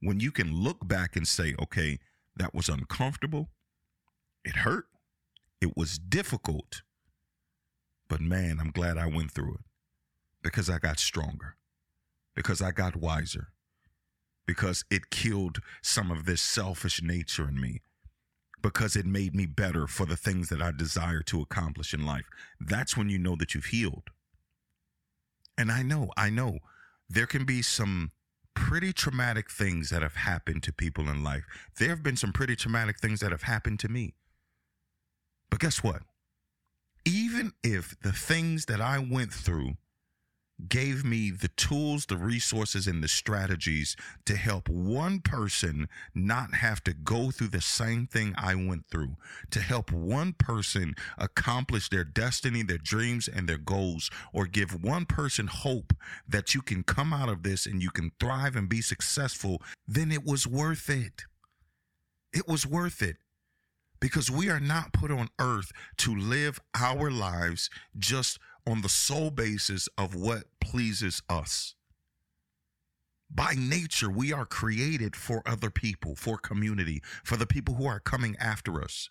When 0.00 0.20
you 0.20 0.32
can 0.32 0.54
look 0.54 0.86
back 0.86 1.16
and 1.16 1.26
say, 1.26 1.54
okay, 1.60 1.98
that 2.36 2.54
was 2.54 2.68
uncomfortable, 2.68 3.50
it 4.44 4.56
hurt, 4.56 4.86
it 5.60 5.76
was 5.76 5.98
difficult, 5.98 6.82
but 8.08 8.20
man, 8.20 8.58
I'm 8.60 8.70
glad 8.70 8.96
I 8.96 9.06
went 9.06 9.30
through 9.30 9.54
it 9.54 9.64
because 10.42 10.70
I 10.70 10.78
got 10.78 10.98
stronger, 10.98 11.56
because 12.34 12.62
I 12.62 12.70
got 12.70 12.96
wiser, 12.96 13.48
because 14.46 14.84
it 14.90 15.10
killed 15.10 15.58
some 15.82 16.10
of 16.10 16.24
this 16.24 16.40
selfish 16.40 17.02
nature 17.02 17.48
in 17.48 17.60
me 17.60 17.82
because 18.62 18.96
it 18.96 19.06
made 19.06 19.34
me 19.34 19.46
better 19.46 19.86
for 19.86 20.06
the 20.06 20.16
things 20.16 20.48
that 20.48 20.60
I 20.60 20.72
desire 20.72 21.22
to 21.22 21.40
accomplish 21.40 21.94
in 21.94 22.04
life. 22.04 22.26
That's 22.60 22.96
when 22.96 23.08
you 23.08 23.18
know 23.18 23.36
that 23.36 23.54
you've 23.54 23.66
healed. 23.66 24.10
And 25.60 25.70
I 25.70 25.82
know, 25.82 26.08
I 26.16 26.30
know 26.30 26.60
there 27.10 27.26
can 27.26 27.44
be 27.44 27.60
some 27.60 28.12
pretty 28.54 28.94
traumatic 28.94 29.50
things 29.50 29.90
that 29.90 30.00
have 30.00 30.14
happened 30.14 30.62
to 30.62 30.72
people 30.72 31.06
in 31.10 31.22
life. 31.22 31.44
There 31.78 31.90
have 31.90 32.02
been 32.02 32.16
some 32.16 32.32
pretty 32.32 32.56
traumatic 32.56 32.98
things 32.98 33.20
that 33.20 33.30
have 33.30 33.42
happened 33.42 33.78
to 33.80 33.90
me. 33.90 34.14
But 35.50 35.60
guess 35.60 35.84
what? 35.84 36.00
Even 37.04 37.52
if 37.62 37.94
the 38.00 38.10
things 38.10 38.64
that 38.66 38.80
I 38.80 39.00
went 39.00 39.34
through 39.34 39.74
gave 40.68 41.04
me 41.04 41.30
the 41.30 41.48
tools, 41.48 42.06
the 42.06 42.16
resources, 42.16 42.86
and 42.86 43.02
the 43.02 43.08
strategies 43.08 43.96
to 44.26 44.36
help 44.36 44.68
one 44.68 45.20
person 45.20 45.88
not 46.14 46.54
have 46.54 46.82
to 46.84 46.92
go 46.92 47.30
through 47.30 47.48
the 47.48 47.60
same 47.60 48.06
thing 48.06 48.34
I 48.36 48.54
went 48.54 48.86
through, 48.90 49.16
to 49.50 49.60
help 49.60 49.92
one 49.92 50.32
person 50.32 50.94
accomplish 51.18 51.88
their 51.88 52.04
destiny, 52.04 52.62
their 52.62 52.78
dreams, 52.78 53.28
and 53.28 53.48
their 53.48 53.58
goals, 53.58 54.10
or 54.32 54.46
give 54.46 54.82
one 54.82 55.06
person 55.06 55.46
hope 55.46 55.92
that 56.28 56.54
you 56.54 56.62
can 56.62 56.82
come 56.82 57.12
out 57.12 57.28
of 57.28 57.42
this 57.42 57.66
and 57.66 57.82
you 57.82 57.90
can 57.90 58.12
thrive 58.20 58.56
and 58.56 58.68
be 58.68 58.80
successful, 58.80 59.62
then 59.86 60.12
it 60.12 60.24
was 60.24 60.46
worth 60.46 60.88
it. 60.90 61.24
It 62.32 62.46
was 62.46 62.66
worth 62.66 63.02
it 63.02 63.16
because 64.00 64.30
we 64.30 64.48
are 64.48 64.60
not 64.60 64.92
put 64.92 65.10
on 65.10 65.28
earth 65.38 65.72
to 65.98 66.16
live 66.16 66.58
our 66.74 67.10
lives 67.10 67.70
just 67.98 68.38
on 68.70 68.82
the 68.82 68.88
sole 68.88 69.30
basis 69.30 69.88
of 69.98 70.14
what 70.14 70.44
pleases 70.60 71.22
us. 71.28 71.74
By 73.28 73.54
nature, 73.56 74.08
we 74.08 74.32
are 74.32 74.46
created 74.46 75.16
for 75.16 75.42
other 75.44 75.70
people, 75.70 76.14
for 76.14 76.38
community, 76.38 77.02
for 77.24 77.36
the 77.36 77.46
people 77.46 77.74
who 77.74 77.86
are 77.86 77.98
coming 77.98 78.36
after 78.38 78.82
us. 78.82 79.08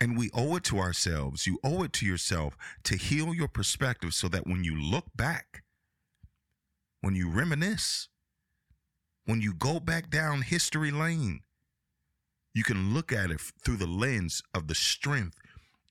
And 0.00 0.16
we 0.16 0.30
owe 0.32 0.56
it 0.56 0.64
to 0.64 0.78
ourselves, 0.78 1.46
you 1.46 1.58
owe 1.64 1.82
it 1.82 1.92
to 1.94 2.06
yourself 2.06 2.56
to 2.84 2.96
heal 2.96 3.34
your 3.34 3.48
perspective 3.48 4.14
so 4.14 4.28
that 4.28 4.46
when 4.46 4.62
you 4.62 4.80
look 4.80 5.06
back, 5.16 5.64
when 7.00 7.16
you 7.16 7.28
reminisce, 7.28 8.08
when 9.24 9.40
you 9.40 9.52
go 9.52 9.80
back 9.80 10.08
down 10.08 10.42
history 10.42 10.90
lane, 10.90 11.40
you 12.54 12.62
can 12.62 12.94
look 12.94 13.12
at 13.12 13.30
it 13.30 13.40
through 13.62 13.76
the 13.76 13.86
lens 13.86 14.42
of 14.54 14.68
the 14.68 14.74
strength 14.74 15.39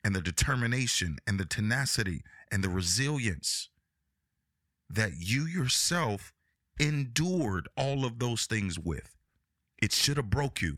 and 0.03 0.15
the 0.15 0.21
determination 0.21 1.17
and 1.27 1.39
the 1.39 1.45
tenacity 1.45 2.21
and 2.51 2.63
the 2.63 2.69
resilience 2.69 3.69
that 4.89 5.11
you 5.17 5.45
yourself 5.45 6.33
endured 6.79 7.67
all 7.77 8.05
of 8.05 8.19
those 8.19 8.45
things 8.45 8.79
with. 8.79 9.15
It 9.81 9.91
should 9.91 10.17
have 10.17 10.29
broke 10.29 10.61
you. 10.61 10.77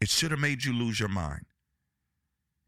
It 0.00 0.08
should 0.08 0.30
have 0.30 0.40
made 0.40 0.64
you 0.64 0.72
lose 0.72 1.00
your 1.00 1.08
mind. 1.08 1.46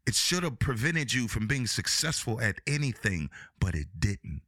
It 0.07 0.15
should 0.15 0.43
have 0.43 0.59
prevented 0.59 1.13
you 1.13 1.27
from 1.27 1.45
being 1.45 1.67
successful 1.67 2.41
at 2.41 2.61
anything, 2.65 3.29
but 3.59 3.75
it 3.75 3.87
didn't. 3.99 4.41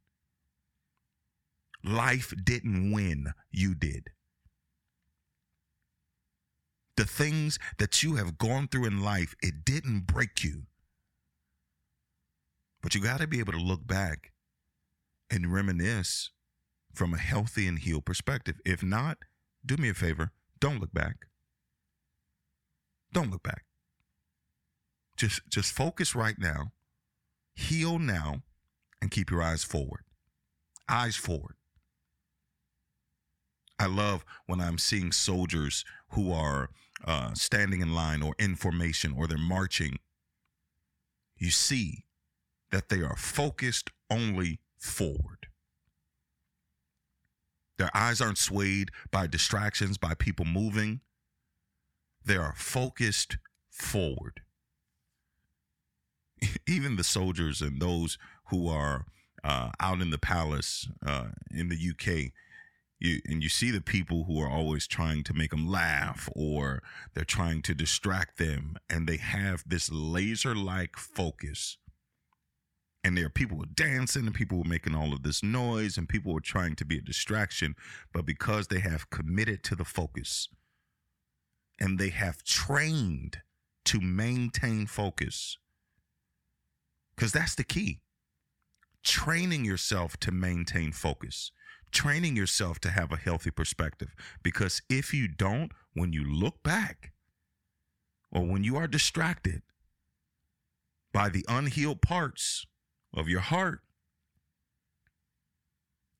Life 1.84 2.32
didn't 2.42 2.92
win, 2.92 3.32
you 3.50 3.74
did. 3.74 4.10
The 6.96 7.04
things 7.04 7.58
that 7.78 8.02
you 8.02 8.16
have 8.16 8.38
gone 8.38 8.68
through 8.68 8.86
in 8.86 9.02
life, 9.02 9.34
it 9.42 9.64
didn't 9.64 10.06
break 10.06 10.44
you. 10.44 10.64
But 12.82 12.94
you 12.94 13.00
got 13.00 13.20
to 13.20 13.26
be 13.26 13.38
able 13.38 13.52
to 13.52 13.58
look 13.58 13.86
back 13.86 14.32
and 15.30 15.52
reminisce 15.52 16.30
from 16.92 17.14
a 17.14 17.18
healthy 17.18 17.66
and 17.66 17.78
healed 17.78 18.04
perspective. 18.04 18.60
If 18.66 18.82
not, 18.82 19.18
do 19.64 19.76
me 19.76 19.88
a 19.88 19.94
favor, 19.94 20.32
don't 20.60 20.80
look 20.80 20.92
back. 20.92 21.26
Don't 23.12 23.30
look 23.30 23.42
back. 23.42 23.64
Just 25.16 25.42
just 25.48 25.72
focus 25.72 26.14
right 26.14 26.38
now. 26.38 26.72
Heal 27.54 27.98
now 27.98 28.42
and 29.00 29.10
keep 29.10 29.30
your 29.30 29.42
eyes 29.42 29.62
forward. 29.62 30.04
Eyes 30.88 31.16
forward. 31.16 31.56
I 33.78 33.86
love 33.86 34.24
when 34.46 34.60
I'm 34.60 34.78
seeing 34.78 35.12
soldiers 35.12 35.84
who 36.12 36.32
are 36.32 36.70
uh, 37.04 37.34
standing 37.34 37.80
in 37.80 37.94
line 37.94 38.22
or 38.22 38.34
in 38.38 38.54
formation 38.54 39.14
or 39.16 39.26
they're 39.26 39.38
marching. 39.38 39.98
You 41.36 41.50
see 41.50 42.04
that 42.70 42.88
they 42.88 43.02
are 43.02 43.16
focused 43.16 43.90
only 44.10 44.60
forward. 44.78 45.48
Their 47.78 47.90
eyes 47.94 48.20
aren't 48.20 48.38
swayed 48.38 48.90
by 49.10 49.26
distractions, 49.26 49.98
by 49.98 50.14
people 50.14 50.44
moving. 50.44 51.00
They 52.24 52.36
are 52.36 52.54
focused 52.56 53.38
forward. 53.70 54.42
Even 56.68 56.96
the 56.96 57.04
soldiers 57.04 57.60
and 57.60 57.80
those 57.80 58.18
who 58.50 58.68
are 58.68 59.06
uh, 59.42 59.70
out 59.80 60.00
in 60.00 60.10
the 60.10 60.18
palace 60.18 60.88
uh, 61.04 61.28
in 61.50 61.68
the 61.68 61.76
UK, 61.76 62.32
you, 63.04 63.20
and 63.26 63.42
you 63.42 63.48
see 63.48 63.70
the 63.70 63.80
people 63.80 64.24
who 64.24 64.40
are 64.40 64.48
always 64.48 64.86
trying 64.86 65.24
to 65.24 65.34
make 65.34 65.50
them 65.50 65.68
laugh 65.68 66.28
or 66.34 66.82
they're 67.14 67.24
trying 67.24 67.62
to 67.62 67.74
distract 67.74 68.38
them, 68.38 68.76
and 68.88 69.06
they 69.06 69.16
have 69.16 69.64
this 69.66 69.90
laser 69.90 70.54
like 70.54 70.96
focus 70.96 71.78
and 73.04 73.18
there 73.18 73.26
are 73.26 73.30
people 73.30 73.64
dancing 73.74 74.26
and 74.26 74.34
people 74.34 74.58
were 74.58 74.64
making 74.64 74.94
all 74.94 75.12
of 75.12 75.24
this 75.24 75.42
noise 75.42 75.98
and 75.98 76.08
people 76.08 76.32
were 76.32 76.40
trying 76.40 76.76
to 76.76 76.84
be 76.84 76.98
a 76.98 77.02
distraction 77.02 77.74
but 78.12 78.24
because 78.24 78.68
they 78.68 78.78
have 78.78 79.10
committed 79.10 79.64
to 79.64 79.74
the 79.74 79.84
focus 79.84 80.48
and 81.80 81.98
they 81.98 82.10
have 82.10 82.44
trained 82.44 83.38
to 83.84 84.00
maintain 84.00 84.86
focus 84.86 85.58
because 87.16 87.32
that's 87.32 87.54
the 87.54 87.64
key. 87.64 88.00
Training 89.04 89.64
yourself 89.64 90.16
to 90.18 90.30
maintain 90.30 90.92
focus 90.92 91.50
training 91.92 92.36
yourself 92.36 92.78
to 92.80 92.90
have 92.90 93.12
a 93.12 93.16
healthy 93.16 93.50
perspective 93.50 94.14
because 94.42 94.82
if 94.88 95.12
you 95.14 95.28
don't 95.28 95.72
when 95.94 96.12
you 96.12 96.24
look 96.24 96.62
back 96.62 97.12
or 98.30 98.44
when 98.44 98.64
you 98.64 98.76
are 98.76 98.86
distracted 98.86 99.62
by 101.12 101.28
the 101.28 101.44
unhealed 101.48 102.00
parts 102.00 102.66
of 103.14 103.28
your 103.28 103.40
heart. 103.40 103.80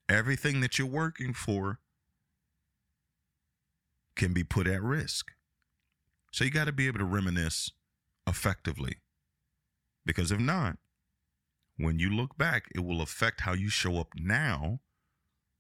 Everything 0.09 0.61
that 0.61 0.79
you're 0.79 0.87
working 0.87 1.33
for 1.33 1.79
can 4.15 4.33
be 4.33 4.45
put 4.45 4.67
at 4.67 4.83
risk. 4.83 5.33
So 6.33 6.45
you 6.45 6.51
got 6.51 6.67
to 6.67 6.73
be 6.73 6.87
able 6.87 6.99
to 6.99 7.05
reminisce 7.05 7.73
effectively. 8.27 8.97
Because 10.05 10.31
if 10.31 10.39
not, 10.39 10.77
when 11.79 11.99
you 11.99 12.11
look 12.11 12.37
back, 12.37 12.65
it 12.75 12.81
will 12.81 13.01
affect 13.01 13.43
how 13.43 13.55
you 13.55 13.69
show 13.69 13.99
up 13.99 14.09
now, 14.17 14.81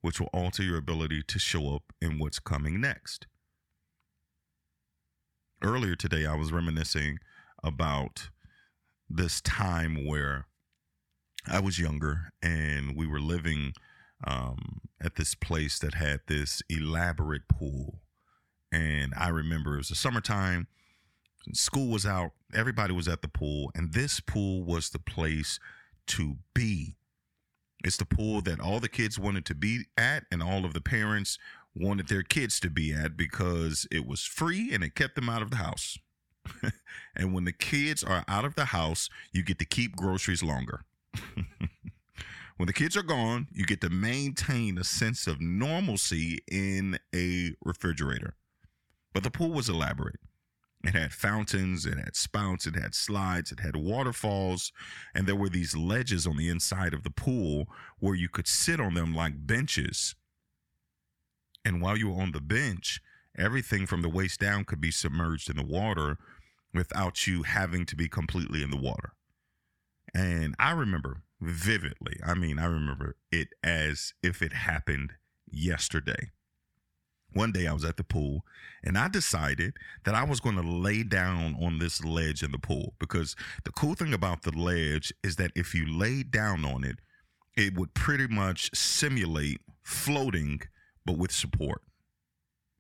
which 0.03 0.21
will 0.21 0.29
alter 0.33 0.63
your 0.63 0.77
ability 0.77 1.23
to 1.23 1.39
show 1.39 1.75
up 1.75 1.93
in 2.01 2.19
what's 2.19 2.39
coming 2.39 2.81
next. 2.81 3.27
Earlier 5.63 5.95
today, 5.95 6.27
I 6.27 6.35
was 6.35 6.53
reminiscing 6.53 7.19
about 7.63 8.29
this 9.09 9.41
time 9.41 10.07
where 10.07 10.47
I 11.47 11.61
was 11.61 11.79
younger 11.79 12.33
and 12.43 12.97
we 12.97 13.07
were 13.07 13.21
living 13.21 13.75
um, 14.25 14.81
at 15.01 15.17
this 15.17 15.35
place 15.35 15.79
that 15.79 15.95
had 15.95 16.21
this 16.27 16.63
elaborate 16.69 17.49
pool. 17.49 18.01
And 18.71 19.13
I 19.17 19.29
remember 19.29 19.75
it 19.75 19.79
was 19.79 19.89
the 19.89 19.95
summertime, 19.95 20.67
school 21.53 21.89
was 21.89 22.07
out, 22.07 22.33
everybody 22.55 22.93
was 22.93 23.09
at 23.09 23.23
the 23.23 23.29
pool, 23.29 23.71
and 23.75 23.93
this 23.93 24.21
pool 24.21 24.65
was 24.65 24.91
the 24.91 24.99
place 24.99 25.59
to 26.09 26.37
be. 26.55 26.97
It's 27.85 27.97
the 27.97 28.05
pool 28.05 28.41
that 28.43 28.61
all 28.61 28.81
the 28.81 28.89
kids 28.89 29.19
wanted 29.19 29.45
to 29.47 29.55
be 29.55 29.87
at, 29.97 30.25
and 30.31 30.43
all 30.43 30.65
of 30.65 30.73
the 30.73 30.81
parents 30.81 31.39
wanted 31.75 32.09
their 32.09 32.23
kids 32.23 32.61
to 32.61 32.71
be 32.71 32.93
at 32.93 33.17
because 33.17 33.87
it 33.91 34.07
was 34.07 34.25
free 34.25 34.73
and 34.73 34.85
it 34.85 34.95
kept 34.95 35.15
them 35.15 35.29
out 35.29 35.43
of 35.43 35.51
the 35.51 35.57
house. 35.57 35.99
and 37.17 37.33
when 37.33 37.45
the 37.45 37.53
kids 37.53 38.05
are 38.05 38.25
out 38.29 38.45
of 38.45 38.55
the 38.55 38.67
house, 38.67 39.09
you 39.33 39.43
get 39.43 39.59
to 39.59 39.65
keep 39.65 39.97
groceries 39.97 40.43
longer. 40.43 40.85
when 42.57 42.67
the 42.67 42.73
kids 42.73 42.97
are 42.97 43.03
gone, 43.03 43.49
you 43.53 43.65
get 43.65 43.81
to 43.81 43.91
maintain 43.91 44.79
a 44.79 44.85
sense 44.85 45.27
of 45.27 45.41
normalcy 45.41 46.41
in 46.51 46.99
a 47.15 47.55
refrigerator. 47.65 48.35
But 49.13 49.23
the 49.23 49.31
pool 49.31 49.51
was 49.51 49.69
elaborate. 49.69 50.21
It 50.85 50.95
had 50.95 51.13
fountains, 51.13 51.87
it 51.87 51.97
had 51.97 52.17
spouts, 52.17 52.67
it 52.67 52.75
had 52.75 52.95
slides, 52.95 53.53
it 53.53 53.61
had 53.61 53.77
waterfalls, 53.77 54.73
and 55.15 55.27
there 55.27 55.37
were 55.37 55.49
these 55.49 55.77
ledges 55.77 56.27
on 56.27 56.37
the 56.37 56.49
inside 56.49 56.93
of 56.93 57.05
the 57.05 57.11
pool 57.11 57.69
where 58.01 58.17
you 58.17 58.29
could 58.29 58.49
sit 58.49 58.81
on 58.81 58.95
them 58.95 59.15
like 59.15 59.47
benches. 59.47 60.17
And 61.65 61.81
while 61.81 61.97
you 61.97 62.11
were 62.11 62.21
on 62.21 62.33
the 62.33 62.41
bench, 62.41 63.01
everything 63.39 63.87
from 63.87 64.03
the 64.03 64.09
waist 64.09 64.41
down 64.41 64.65
could 64.65 64.81
be 64.81 64.91
submerged 64.91 65.49
in 65.49 65.57
the 65.57 65.65
water 65.65 66.19
without 66.75 67.27
you 67.27 67.45
having 67.45 67.87
to 67.87 67.95
be 67.95 68.09
completely 68.09 68.63
in 68.63 68.71
the 68.71 68.77
water. 68.77 69.13
And 70.13 70.57
I 70.59 70.73
remember 70.73 71.23
vividly, 71.41 72.19
I 72.25 72.35
mean, 72.35 72.59
I 72.59 72.67
remember 72.67 73.17
it 73.31 73.49
as 73.63 74.15
if 74.23 74.43
it 74.43 74.53
happened 74.53 75.13
yesterday. 75.49 76.31
One 77.35 77.53
day 77.53 77.67
I 77.67 77.73
was 77.73 77.85
at 77.85 77.97
the 77.97 78.05
pool 78.05 78.45
and 78.83 78.97
I 78.99 79.09
decided 79.09 79.75
that 80.05 80.15
I 80.15 80.25
was 80.25 80.41
going 80.41 80.57
to 80.57 80.63
lay 80.63 81.03
down 81.03 81.57
on 81.63 81.79
this 81.79 82.05
ledge 82.05 82.43
in 82.43 82.53
the 82.53 82.59
pool 82.59 82.95
because 82.99 83.37
the 83.65 83.73
cool 83.73 83.95
thing 83.95 84.13
about 84.13 84.43
the 84.43 84.53
ledge 84.53 85.13
is 85.23 85.37
that 85.37 85.53
if 85.55 85.75
you 85.75 85.87
lay 85.87 86.23
down 86.23 86.65
on 86.65 86.85
it, 86.85 86.97
it 87.57 87.77
would 87.77 87.95
pretty 87.95 88.27
much 88.27 88.71
simulate 88.75 89.61
floating 89.83 90.61
but 91.05 91.19
with 91.19 91.33
support. 91.33 91.83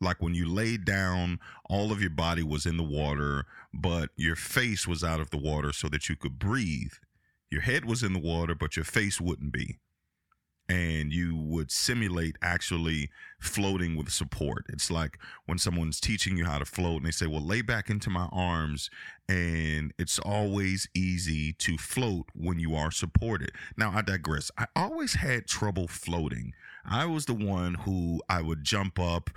Like 0.00 0.20
when 0.20 0.34
you 0.34 0.48
laid 0.48 0.84
down, 0.84 1.38
all 1.68 1.92
of 1.92 2.00
your 2.00 2.10
body 2.10 2.42
was 2.42 2.66
in 2.66 2.76
the 2.76 2.82
water, 2.82 3.44
but 3.72 4.10
your 4.16 4.36
face 4.36 4.86
was 4.86 5.04
out 5.04 5.20
of 5.20 5.30
the 5.30 5.38
water 5.38 5.72
so 5.72 5.88
that 5.88 6.08
you 6.08 6.16
could 6.16 6.38
breathe. 6.38 6.92
Your 7.50 7.60
head 7.60 7.84
was 7.84 8.02
in 8.02 8.12
the 8.12 8.18
water, 8.18 8.54
but 8.54 8.76
your 8.76 8.84
face 8.84 9.20
wouldn't 9.20 9.52
be 9.52 9.78
and 10.68 11.12
you 11.12 11.36
would 11.36 11.70
simulate 11.70 12.36
actually 12.40 13.10
floating 13.38 13.96
with 13.96 14.10
support. 14.10 14.64
It's 14.68 14.90
like 14.90 15.18
when 15.46 15.58
someone's 15.58 16.00
teaching 16.00 16.36
you 16.36 16.44
how 16.44 16.58
to 16.58 16.64
float 16.64 16.98
and 16.98 17.06
they 17.06 17.10
say, 17.10 17.26
Well, 17.26 17.44
lay 17.44 17.62
back 17.62 17.90
into 17.90 18.10
my 18.10 18.28
arms. 18.32 18.88
And 19.28 19.92
it's 19.98 20.18
always 20.18 20.88
easy 20.94 21.52
to 21.54 21.78
float 21.78 22.26
when 22.34 22.58
you 22.58 22.74
are 22.74 22.90
supported. 22.90 23.52
Now, 23.76 23.92
I 23.94 24.02
digress. 24.02 24.50
I 24.58 24.66
always 24.76 25.14
had 25.14 25.46
trouble 25.46 25.88
floating. 25.88 26.52
I 26.84 27.06
was 27.06 27.26
the 27.26 27.34
one 27.34 27.74
who 27.74 28.20
I 28.28 28.42
would 28.42 28.64
jump 28.64 28.98
up, 28.98 29.30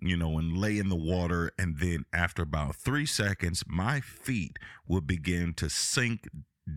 you 0.00 0.16
know, 0.16 0.38
and 0.38 0.56
lay 0.56 0.78
in 0.78 0.88
the 0.88 0.96
water. 0.96 1.52
And 1.58 1.78
then 1.78 2.06
after 2.12 2.42
about 2.42 2.76
three 2.76 3.06
seconds, 3.06 3.64
my 3.66 4.00
feet 4.00 4.58
would 4.86 5.06
begin 5.06 5.54
to 5.54 5.68
sink 5.68 6.28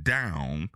down 0.04 0.70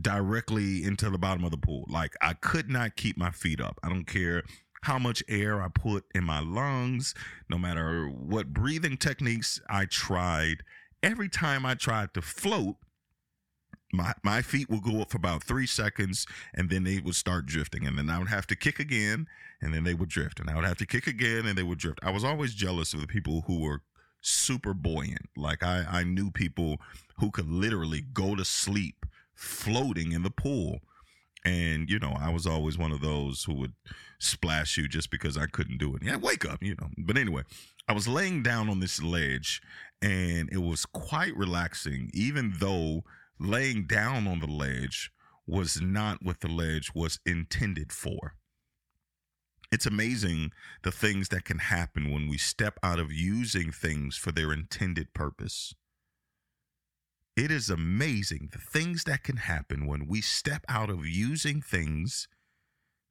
directly 0.00 0.84
into 0.84 1.10
the 1.10 1.18
bottom 1.18 1.44
of 1.44 1.50
the 1.50 1.56
pool. 1.56 1.84
Like 1.88 2.14
I 2.20 2.34
could 2.34 2.68
not 2.68 2.96
keep 2.96 3.16
my 3.16 3.30
feet 3.30 3.60
up. 3.60 3.78
I 3.82 3.88
don't 3.88 4.06
care 4.06 4.42
how 4.82 4.98
much 4.98 5.22
air 5.28 5.60
I 5.60 5.68
put 5.68 6.04
in 6.14 6.24
my 6.24 6.40
lungs, 6.40 7.14
no 7.50 7.58
matter 7.58 8.06
what 8.06 8.52
breathing 8.52 8.96
techniques 8.96 9.60
I 9.68 9.86
tried. 9.86 10.62
Every 11.02 11.28
time 11.28 11.66
I 11.66 11.74
tried 11.74 12.14
to 12.14 12.22
float, 12.22 12.76
my 13.92 14.12
my 14.22 14.42
feet 14.42 14.68
would 14.68 14.82
go 14.82 15.00
up 15.00 15.10
for 15.10 15.16
about 15.16 15.42
three 15.42 15.66
seconds 15.66 16.26
and 16.54 16.68
then 16.68 16.84
they 16.84 16.98
would 16.98 17.14
start 17.14 17.46
drifting 17.46 17.86
and 17.86 17.96
then 17.96 18.10
i 18.10 18.18
would 18.18 18.28
have 18.28 18.46
to 18.46 18.54
kick 18.54 18.78
again 18.78 19.26
and 19.62 19.72
then 19.72 19.84
they 19.84 19.94
would 19.94 20.08
drift 20.08 20.40
and 20.40 20.50
i 20.50 20.54
would 20.54 20.64
have 20.64 20.76
to 20.76 20.86
kick 20.86 21.06
again 21.06 21.46
and 21.46 21.56
they 21.56 21.62
would 21.62 21.78
drift 21.78 21.98
i 22.02 22.10
was 22.10 22.24
always 22.24 22.54
jealous 22.54 22.92
of 22.92 23.00
the 23.00 23.06
people 23.06 23.44
who 23.46 23.60
were 23.60 23.80
super 24.20 24.74
buoyant 24.74 25.28
like 25.36 25.62
i 25.62 25.84
i 25.90 26.04
knew 26.04 26.30
people 26.30 26.76
who 27.18 27.30
could 27.30 27.48
literally 27.48 28.02
go 28.12 28.34
to 28.34 28.44
sleep 28.44 29.06
floating 29.38 30.12
in 30.12 30.22
the 30.22 30.30
pool. 30.30 30.80
And, 31.44 31.88
you 31.88 31.98
know, 31.98 32.16
I 32.18 32.30
was 32.30 32.46
always 32.46 32.76
one 32.76 32.92
of 32.92 33.00
those 33.00 33.44
who 33.44 33.54
would 33.54 33.72
splash 34.18 34.76
you 34.76 34.88
just 34.88 35.10
because 35.10 35.38
I 35.38 35.46
couldn't 35.46 35.78
do 35.78 35.94
it. 35.94 36.02
Yeah, 36.02 36.16
wake 36.16 36.44
up, 36.44 36.62
you 36.62 36.74
know. 36.80 36.88
But 36.98 37.16
anyway, 37.16 37.42
I 37.88 37.92
was 37.92 38.08
laying 38.08 38.42
down 38.42 38.68
on 38.68 38.80
this 38.80 39.00
ledge 39.00 39.62
and 40.02 40.48
it 40.52 40.62
was 40.62 40.84
quite 40.84 41.36
relaxing, 41.36 42.10
even 42.12 42.54
though 42.58 43.04
laying 43.38 43.86
down 43.86 44.26
on 44.26 44.40
the 44.40 44.48
ledge 44.48 45.12
was 45.46 45.80
not 45.80 46.22
what 46.22 46.40
the 46.40 46.48
ledge 46.48 46.90
was 46.94 47.20
intended 47.24 47.92
for. 47.92 48.34
It's 49.70 49.86
amazing 49.86 50.50
the 50.82 50.90
things 50.90 51.28
that 51.28 51.44
can 51.44 51.58
happen 51.58 52.10
when 52.10 52.28
we 52.28 52.38
step 52.38 52.78
out 52.82 52.98
of 52.98 53.12
using 53.12 53.70
things 53.70 54.16
for 54.16 54.32
their 54.32 54.52
intended 54.52 55.14
purpose. 55.14 55.74
It 57.38 57.52
is 57.52 57.70
amazing 57.70 58.48
the 58.50 58.58
things 58.58 59.04
that 59.04 59.22
can 59.22 59.36
happen 59.36 59.86
when 59.86 60.08
we 60.08 60.20
step 60.20 60.64
out 60.68 60.90
of 60.90 61.06
using 61.06 61.62
things 61.62 62.26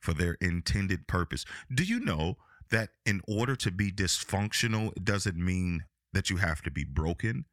for 0.01 0.13
their 0.13 0.35
intended 0.41 1.07
purpose. 1.07 1.45
Do 1.73 1.85
you 1.85 2.01
know 2.01 2.35
that 2.69 2.89
in 3.05 3.21
order 3.25 3.55
to 3.55 3.71
be 3.71 3.89
dysfunctional, 3.89 4.91
it 4.97 5.05
doesn't 5.05 5.37
mean 5.37 5.85
that 6.11 6.29
you 6.29 6.37
have 6.37 6.61
to 6.63 6.71
be 6.71 6.83
broken? 6.83 7.45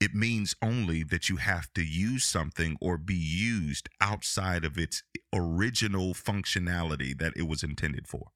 It 0.00 0.14
means 0.14 0.56
only 0.62 1.02
that 1.02 1.28
you 1.28 1.36
have 1.36 1.70
to 1.74 1.84
use 1.84 2.24
something 2.24 2.78
or 2.80 2.96
be 2.96 3.14
used 3.14 3.90
outside 4.00 4.64
of 4.64 4.78
its 4.78 5.02
original 5.30 6.14
functionality 6.14 7.18
that 7.18 7.34
it 7.36 7.46
was 7.46 7.62
intended 7.62 8.08
for. 8.08 8.28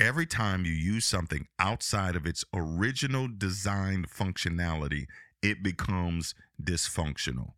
Every 0.00 0.26
time 0.26 0.64
you 0.64 0.72
use 0.72 1.04
something 1.04 1.48
outside 1.58 2.14
of 2.14 2.24
its 2.24 2.44
original 2.54 3.26
designed 3.26 4.08
functionality, 4.08 5.06
it 5.42 5.62
becomes 5.62 6.36
dysfunctional. 6.62 7.54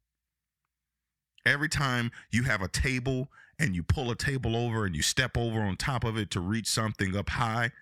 Every 1.44 1.68
time 1.68 2.10
you 2.30 2.44
have 2.44 2.62
a 2.62 2.68
table 2.68 3.28
and 3.58 3.74
you 3.74 3.82
pull 3.82 4.10
a 4.10 4.16
table 4.16 4.56
over 4.56 4.86
and 4.86 4.96
you 4.96 5.02
step 5.02 5.36
over 5.36 5.60
on 5.60 5.76
top 5.76 6.02
of 6.02 6.16
it 6.16 6.30
to 6.30 6.40
reach 6.40 6.66
something 6.66 7.14
up 7.14 7.28
high, 7.28 7.72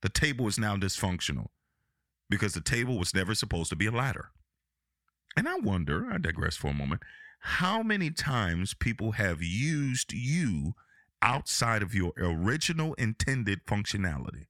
the 0.00 0.08
table 0.08 0.48
is 0.48 0.58
now 0.58 0.76
dysfunctional 0.76 1.48
because 2.30 2.54
the 2.54 2.60
table 2.62 2.98
was 2.98 3.14
never 3.14 3.34
supposed 3.34 3.68
to 3.70 3.76
be 3.76 3.86
a 3.86 3.90
ladder. 3.90 4.30
And 5.36 5.46
I 5.46 5.56
wonder, 5.56 6.08
I 6.10 6.16
digress 6.16 6.56
for 6.56 6.68
a 6.68 6.74
moment, 6.74 7.02
how 7.40 7.82
many 7.82 8.10
times 8.10 8.72
people 8.72 9.12
have 9.12 9.42
used 9.42 10.14
you 10.14 10.74
outside 11.22 11.82
of 11.82 11.94
your 11.94 12.12
original 12.18 12.94
intended 12.94 13.64
functionality. 13.66 14.46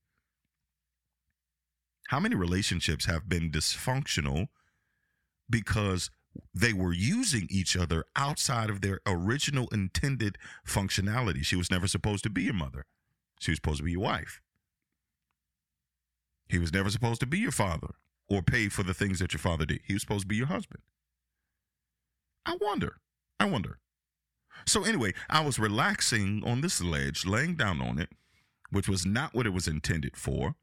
How 2.08 2.20
many 2.20 2.34
relationships 2.34 3.06
have 3.06 3.28
been 3.28 3.50
dysfunctional 3.50 4.48
because 5.50 6.10
they 6.54 6.72
were 6.72 6.92
using 6.92 7.46
each 7.50 7.76
other 7.76 8.04
outside 8.14 8.70
of 8.70 8.80
their 8.80 9.00
original 9.06 9.68
intended 9.68 10.38
functionality? 10.66 11.44
She 11.44 11.56
was 11.56 11.70
never 11.70 11.88
supposed 11.88 12.22
to 12.24 12.30
be 12.30 12.42
your 12.42 12.54
mother, 12.54 12.84
she 13.40 13.50
was 13.50 13.58
supposed 13.58 13.78
to 13.78 13.84
be 13.84 13.92
your 13.92 14.02
wife. 14.02 14.40
He 16.48 16.58
was 16.58 16.72
never 16.72 16.90
supposed 16.90 17.20
to 17.20 17.26
be 17.26 17.38
your 17.38 17.50
father 17.50 17.94
or 18.28 18.42
pay 18.42 18.68
for 18.68 18.82
the 18.82 18.94
things 18.94 19.18
that 19.18 19.32
your 19.32 19.40
father 19.40 19.66
did. 19.66 19.80
He 19.84 19.94
was 19.94 20.02
supposed 20.02 20.22
to 20.22 20.28
be 20.28 20.36
your 20.36 20.46
husband. 20.46 20.82
I 22.44 22.56
wonder, 22.60 22.98
I 23.40 23.46
wonder, 23.46 23.78
so 24.64 24.84
anyway, 24.84 25.12
I 25.28 25.44
was 25.44 25.58
relaxing 25.58 26.42
on 26.44 26.60
this 26.60 26.80
ledge, 26.80 27.26
laying 27.26 27.54
down 27.56 27.80
on 27.80 27.98
it, 27.98 28.10
which 28.70 28.88
was 28.88 29.04
not 29.04 29.34
what 29.34 29.46
it 29.46 29.52
was 29.52 29.68
intended 29.68 30.16
for. 30.16 30.54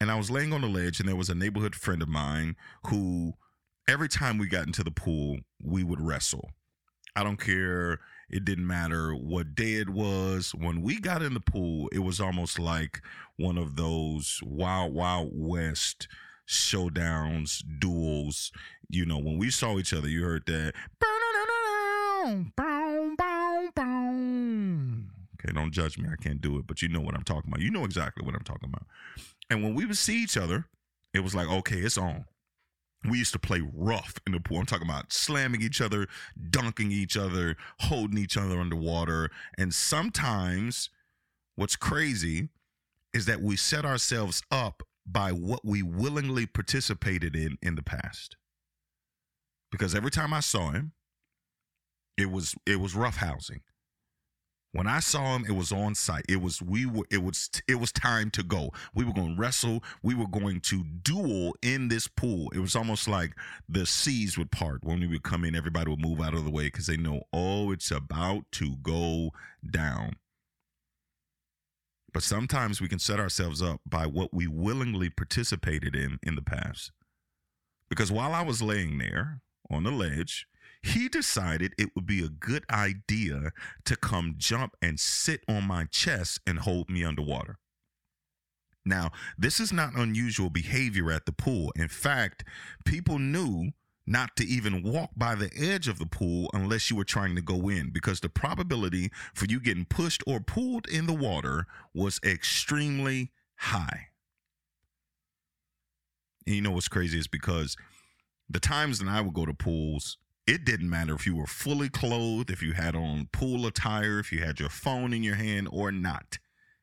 And 0.00 0.10
I 0.10 0.16
was 0.16 0.30
laying 0.30 0.52
on 0.52 0.62
the 0.62 0.68
ledge, 0.68 0.98
and 0.98 1.08
there 1.08 1.16
was 1.16 1.30
a 1.30 1.34
neighborhood 1.34 1.74
friend 1.74 2.02
of 2.02 2.08
mine 2.08 2.56
who, 2.86 3.34
every 3.88 4.08
time 4.08 4.36
we 4.36 4.48
got 4.48 4.66
into 4.66 4.82
the 4.82 4.90
pool, 4.90 5.38
we 5.62 5.84
would 5.84 6.00
wrestle. 6.00 6.50
I 7.14 7.22
don't 7.22 7.40
care. 7.40 8.00
It 8.28 8.44
didn't 8.44 8.66
matter 8.66 9.14
what 9.14 9.54
day 9.54 9.74
it 9.74 9.90
was. 9.90 10.54
When 10.54 10.82
we 10.82 10.98
got 10.98 11.22
in 11.22 11.34
the 11.34 11.40
pool, 11.40 11.88
it 11.92 11.98
was 11.98 12.20
almost 12.20 12.58
like 12.58 13.00
one 13.36 13.58
of 13.58 13.76
those 13.76 14.40
wild, 14.42 14.94
wild 14.94 15.30
west 15.32 16.08
showdowns, 16.48 17.62
duels. 17.78 18.50
You 18.88 19.06
know, 19.06 19.18
when 19.18 19.38
we 19.38 19.50
saw 19.50 19.78
each 19.78 19.92
other, 19.92 20.08
you 20.08 20.22
heard 20.24 20.46
that. 20.46 20.72
Okay, 25.44 25.52
don't 25.52 25.72
judge 25.72 25.98
me. 25.98 26.08
I 26.10 26.22
can't 26.22 26.40
do 26.40 26.58
it, 26.58 26.66
but 26.66 26.82
you 26.82 26.88
know 26.88 27.00
what 27.00 27.14
I'm 27.14 27.24
talking 27.24 27.50
about. 27.50 27.60
You 27.60 27.70
know 27.70 27.84
exactly 27.84 28.24
what 28.24 28.34
I'm 28.34 28.44
talking 28.44 28.68
about. 28.68 28.86
And 29.50 29.62
when 29.62 29.74
we 29.74 29.84
would 29.84 29.96
see 29.96 30.22
each 30.22 30.36
other, 30.36 30.66
it 31.12 31.20
was 31.20 31.34
like, 31.34 31.48
okay, 31.48 31.78
it's 31.78 31.98
on. 31.98 32.24
We 33.08 33.18
used 33.18 33.32
to 33.32 33.38
play 33.38 33.60
rough 33.74 34.14
in 34.26 34.32
the 34.32 34.40
pool. 34.40 34.58
I'm 34.58 34.66
talking 34.66 34.88
about 34.88 35.12
slamming 35.12 35.60
each 35.60 35.80
other, 35.80 36.06
dunking 36.50 36.92
each 36.92 37.16
other, 37.16 37.56
holding 37.80 38.18
each 38.18 38.36
other 38.36 38.60
underwater. 38.60 39.30
And 39.58 39.74
sometimes 39.74 40.88
what's 41.56 41.74
crazy 41.74 42.48
is 43.12 43.26
that 43.26 43.42
we 43.42 43.56
set 43.56 43.84
ourselves 43.84 44.42
up 44.50 44.84
by 45.04 45.32
what 45.32 45.64
we 45.64 45.82
willingly 45.82 46.46
participated 46.46 47.34
in 47.34 47.58
in 47.60 47.74
the 47.74 47.82
past. 47.82 48.36
Because 49.72 49.94
every 49.94 50.10
time 50.10 50.32
I 50.32 50.40
saw 50.40 50.70
him, 50.70 50.92
it 52.22 52.30
was 52.30 52.54
it 52.66 52.80
was 52.80 52.94
rough 52.94 53.16
housing. 53.16 53.60
When 54.74 54.86
I 54.86 55.00
saw 55.00 55.36
him, 55.36 55.44
it 55.46 55.52
was 55.52 55.70
on 55.70 55.94
sight. 55.94 56.24
It 56.30 56.40
was 56.40 56.62
we 56.62 56.86
were 56.86 57.04
it 57.10 57.22
was 57.22 57.50
it 57.68 57.74
was 57.74 57.92
time 57.92 58.30
to 58.30 58.42
go. 58.42 58.70
We 58.94 59.04
were 59.04 59.12
going 59.12 59.34
to 59.34 59.40
wrestle. 59.40 59.84
We 60.02 60.14
were 60.14 60.26
going 60.26 60.60
to 60.60 60.82
duel 61.02 61.54
in 61.60 61.88
this 61.88 62.08
pool. 62.08 62.50
It 62.54 62.60
was 62.60 62.74
almost 62.74 63.06
like 63.06 63.34
the 63.68 63.84
seas 63.84 64.38
would 64.38 64.50
part 64.50 64.82
when 64.82 65.00
we 65.00 65.08
would 65.08 65.24
come 65.24 65.44
in. 65.44 65.54
Everybody 65.54 65.90
would 65.90 66.00
move 66.00 66.22
out 66.22 66.32
of 66.32 66.44
the 66.44 66.50
way 66.50 66.64
because 66.64 66.86
they 66.86 66.96
know, 66.96 67.22
oh, 67.34 67.70
it's 67.70 67.90
about 67.90 68.44
to 68.52 68.76
go 68.76 69.32
down. 69.68 70.16
But 72.14 72.22
sometimes 72.22 72.80
we 72.80 72.88
can 72.88 72.98
set 72.98 73.20
ourselves 73.20 73.60
up 73.60 73.80
by 73.86 74.06
what 74.06 74.32
we 74.32 74.46
willingly 74.46 75.10
participated 75.10 75.94
in 75.94 76.18
in 76.22 76.34
the 76.34 76.42
past. 76.42 76.92
Because 77.90 78.10
while 78.10 78.32
I 78.32 78.42
was 78.42 78.62
laying 78.62 78.96
there 78.96 79.40
on 79.70 79.84
the 79.84 79.90
ledge, 79.90 80.46
he 80.82 81.08
decided 81.08 81.74
it 81.78 81.90
would 81.94 82.06
be 82.06 82.24
a 82.24 82.28
good 82.28 82.64
idea 82.70 83.52
to 83.84 83.96
come 83.96 84.34
jump 84.36 84.76
and 84.82 84.98
sit 84.98 85.42
on 85.48 85.64
my 85.64 85.84
chest 85.84 86.40
and 86.46 86.60
hold 86.60 86.90
me 86.90 87.04
underwater. 87.04 87.58
Now, 88.84 89.12
this 89.38 89.60
is 89.60 89.72
not 89.72 89.94
unusual 89.94 90.50
behavior 90.50 91.12
at 91.12 91.26
the 91.26 91.32
pool. 91.32 91.72
In 91.76 91.88
fact, 91.88 92.44
people 92.84 93.18
knew 93.18 93.70
not 94.06 94.34
to 94.36 94.44
even 94.44 94.82
walk 94.82 95.10
by 95.16 95.36
the 95.36 95.50
edge 95.56 95.86
of 95.86 96.00
the 96.00 96.06
pool 96.06 96.50
unless 96.52 96.90
you 96.90 96.96
were 96.96 97.04
trying 97.04 97.36
to 97.36 97.42
go 97.42 97.68
in 97.68 97.90
because 97.90 98.20
the 98.20 98.28
probability 98.28 99.10
for 99.32 99.46
you 99.46 99.60
getting 99.60 99.84
pushed 99.84 100.24
or 100.26 100.40
pulled 100.40 100.88
in 100.88 101.06
the 101.06 101.12
water 101.12 101.66
was 101.94 102.18
extremely 102.24 103.30
high. 103.56 104.08
And 106.44 106.56
you 106.56 106.62
know 106.62 106.72
what's 106.72 106.88
crazy 106.88 107.18
is 107.18 107.28
because 107.28 107.76
the 108.50 108.58
times 108.58 108.98
that 108.98 109.08
I 109.08 109.20
would 109.20 109.34
go 109.34 109.46
to 109.46 109.54
pools, 109.54 110.18
it 110.46 110.64
didn't 110.64 110.90
matter 110.90 111.14
if 111.14 111.26
you 111.26 111.36
were 111.36 111.46
fully 111.46 111.88
clothed, 111.88 112.50
if 112.50 112.62
you 112.62 112.72
had 112.72 112.96
on 112.96 113.28
pool 113.32 113.66
attire, 113.66 114.18
if 114.18 114.32
you 114.32 114.40
had 114.42 114.60
your 114.60 114.68
phone 114.68 115.12
in 115.12 115.22
your 115.22 115.36
hand 115.36 115.68
or 115.70 115.92
not. 115.92 116.38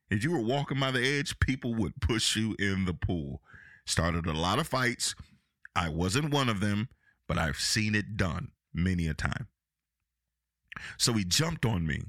If 0.09 0.23
you 0.23 0.31
were 0.31 0.41
walking 0.41 0.79
by 0.79 0.91
the 0.91 1.05
edge, 1.05 1.39
people 1.39 1.75
would 1.75 2.01
push 2.01 2.35
you 2.35 2.55
in 2.57 2.85
the 2.85 2.93
pool. 2.93 3.41
Started 3.85 4.25
a 4.25 4.33
lot 4.33 4.59
of 4.59 4.67
fights. 4.67 5.13
I 5.75 5.89
wasn't 5.89 6.33
one 6.33 6.49
of 6.49 6.59
them 6.61 6.89
but 7.29 7.37
I've 7.37 7.59
seen 7.59 7.93
it 7.93 8.17
done 8.17 8.49
many 8.73 9.07
a 9.07 9.13
time. 9.13 9.47
So 10.97 11.13
he 11.13 11.23
jumped 11.23 11.63
on 11.63 11.85
me, 11.85 12.01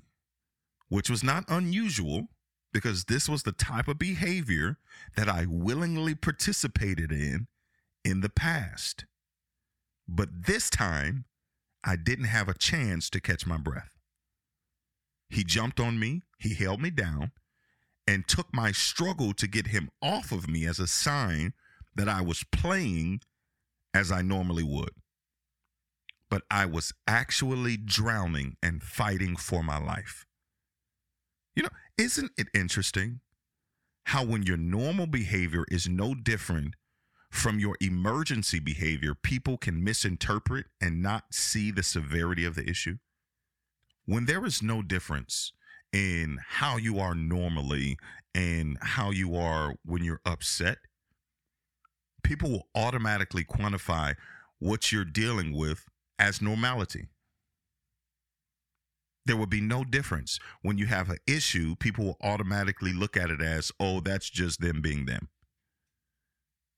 which 0.88 1.10
was 1.10 1.22
not 1.22 1.44
unusual 1.46 2.28
because 2.72 3.04
this 3.04 3.28
was 3.28 3.42
the 3.42 3.52
type 3.52 3.86
of 3.86 3.98
behavior 3.98 4.78
that 5.16 5.28
I 5.28 5.44
willingly 5.46 6.14
participated 6.14 7.12
in 7.12 7.48
in 8.02 8.22
the 8.22 8.30
past. 8.30 9.04
But 10.08 10.46
this 10.46 10.70
time, 10.70 11.26
I 11.84 11.96
didn't 11.96 12.26
have 12.26 12.48
a 12.48 12.54
chance 12.54 13.08
to 13.10 13.20
catch 13.20 13.46
my 13.46 13.56
breath. 13.56 13.90
He 15.28 15.44
jumped 15.44 15.80
on 15.80 15.98
me, 15.98 16.22
he 16.38 16.54
held 16.54 16.80
me 16.80 16.90
down, 16.90 17.32
and 18.06 18.26
took 18.26 18.52
my 18.52 18.72
struggle 18.72 19.32
to 19.34 19.46
get 19.46 19.68
him 19.68 19.90
off 20.02 20.32
of 20.32 20.48
me 20.48 20.66
as 20.66 20.78
a 20.78 20.86
sign 20.86 21.52
that 21.94 22.08
I 22.08 22.20
was 22.20 22.44
playing 22.52 23.20
as 23.94 24.10
I 24.10 24.22
normally 24.22 24.64
would 24.64 24.90
but 26.30 26.42
I 26.50 26.64
was 26.64 26.94
actually 27.06 27.76
drowning 27.76 28.56
and 28.62 28.82
fighting 28.82 29.36
for 29.36 29.62
my 29.62 29.78
life. 29.78 30.24
You 31.56 31.64
know, 31.64 31.70
isn't 31.98 32.30
it 32.38 32.46
interesting 32.54 33.20
how 34.04 34.24
when 34.24 34.44
your 34.44 34.56
normal 34.56 35.06
behavior 35.06 35.64
is 35.70 35.88
no 35.88 36.14
different 36.14 36.76
from 37.30 37.58
your 37.58 37.76
emergency 37.80 38.58
behavior, 38.58 39.14
people 39.14 39.56
can 39.56 39.82
misinterpret 39.82 40.66
and 40.80 41.02
not 41.02 41.32
see 41.32 41.70
the 41.70 41.82
severity 41.82 42.44
of 42.44 42.54
the 42.54 42.68
issue? 42.68 42.96
When 44.04 44.26
there 44.26 44.44
is 44.44 44.62
no 44.62 44.82
difference 44.82 45.52
in 45.92 46.38
how 46.46 46.76
you 46.76 46.98
are 46.98 47.14
normally 47.14 47.96
and 48.34 48.78
how 48.80 49.10
you 49.10 49.36
are 49.36 49.74
when 49.84 50.04
you're 50.04 50.20
upset, 50.26 50.78
people 52.22 52.50
will 52.50 52.68
automatically 52.74 53.44
quantify 53.44 54.14
what 54.58 54.92
you're 54.92 55.04
dealing 55.04 55.56
with 55.56 55.84
as 56.18 56.42
normality. 56.42 57.08
There 59.26 59.36
will 59.36 59.46
be 59.46 59.60
no 59.60 59.84
difference. 59.84 60.38
When 60.62 60.78
you 60.78 60.86
have 60.86 61.08
an 61.10 61.18
issue, 61.26 61.76
people 61.76 62.04
will 62.04 62.16
automatically 62.22 62.92
look 62.92 63.16
at 63.16 63.30
it 63.30 63.40
as, 63.40 63.70
oh, 63.78 64.00
that's 64.00 64.28
just 64.28 64.60
them 64.60 64.80
being 64.80 65.06
them. 65.06 65.28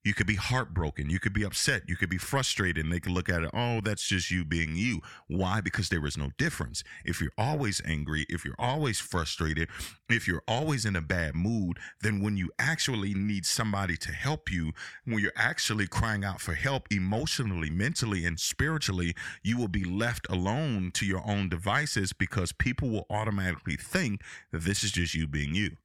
You 0.05 0.15
could 0.15 0.27
be 0.27 0.35
heartbroken. 0.35 1.11
You 1.11 1.21
could 1.21 1.33
be 1.33 1.45
upset. 1.45 1.83
You 1.87 1.97
could 1.97 2.11
be 2.11 2.19
frustrated. 2.19 2.85
And 2.85 2.93
they 2.93 2.99
could 2.99 3.13
look 3.13 3.29
at 3.29 3.43
it, 3.43 3.51
oh, 3.55 3.81
that's 3.81 4.07
just 4.07 4.31
you 4.31 4.45
being 4.45 4.75
you. 4.75 5.01
Why? 5.29 5.61
Because 5.61 5.91
there 5.91 6.05
is 6.07 6.17
no 6.17 6.31
difference. 6.39 6.83
If 7.05 7.21
you're 7.21 7.33
always 7.39 7.81
angry, 7.85 8.27
if 8.29 8.45
you're 8.45 8.57
always 8.59 8.99
frustrated, 8.99 9.69
if 10.09 10.27
you're 10.27 10.43
always 10.49 10.85
in 10.85 10.97
a 10.97 11.01
bad 11.01 11.37
mood, 11.37 11.79
then 12.01 12.21
when 12.21 12.37
you 12.37 12.51
actually 12.59 13.15
need 13.15 13.47
somebody 13.47 13.97
to 13.99 14.11
help 14.11 14.51
you, 14.51 14.73
when 15.05 15.21
you're 15.21 15.31
actually 15.37 15.87
crying 15.87 16.25
out 16.25 16.41
for 16.41 16.55
help 16.55 16.89
emotionally, 16.91 17.71
mentally, 17.71 18.27
and 18.27 18.41
spiritually, 18.41 19.15
you 19.43 19.57
will 19.57 19.69
be 19.69 19.85
left 19.85 20.27
alone 20.29 20.91
to 20.95 21.07
your 21.07 21.23
own 21.25 21.49
devices 21.49 22.13
because 22.13 22.51
people 22.53 22.91
will 22.91 23.07
automatically 23.09 23.77
think 23.77 24.21
that 24.51 24.63
this 24.63 24.83
is 24.83 24.91
just 24.91 25.15
you 25.15 25.29
being 25.29 25.55
you. 25.55 25.77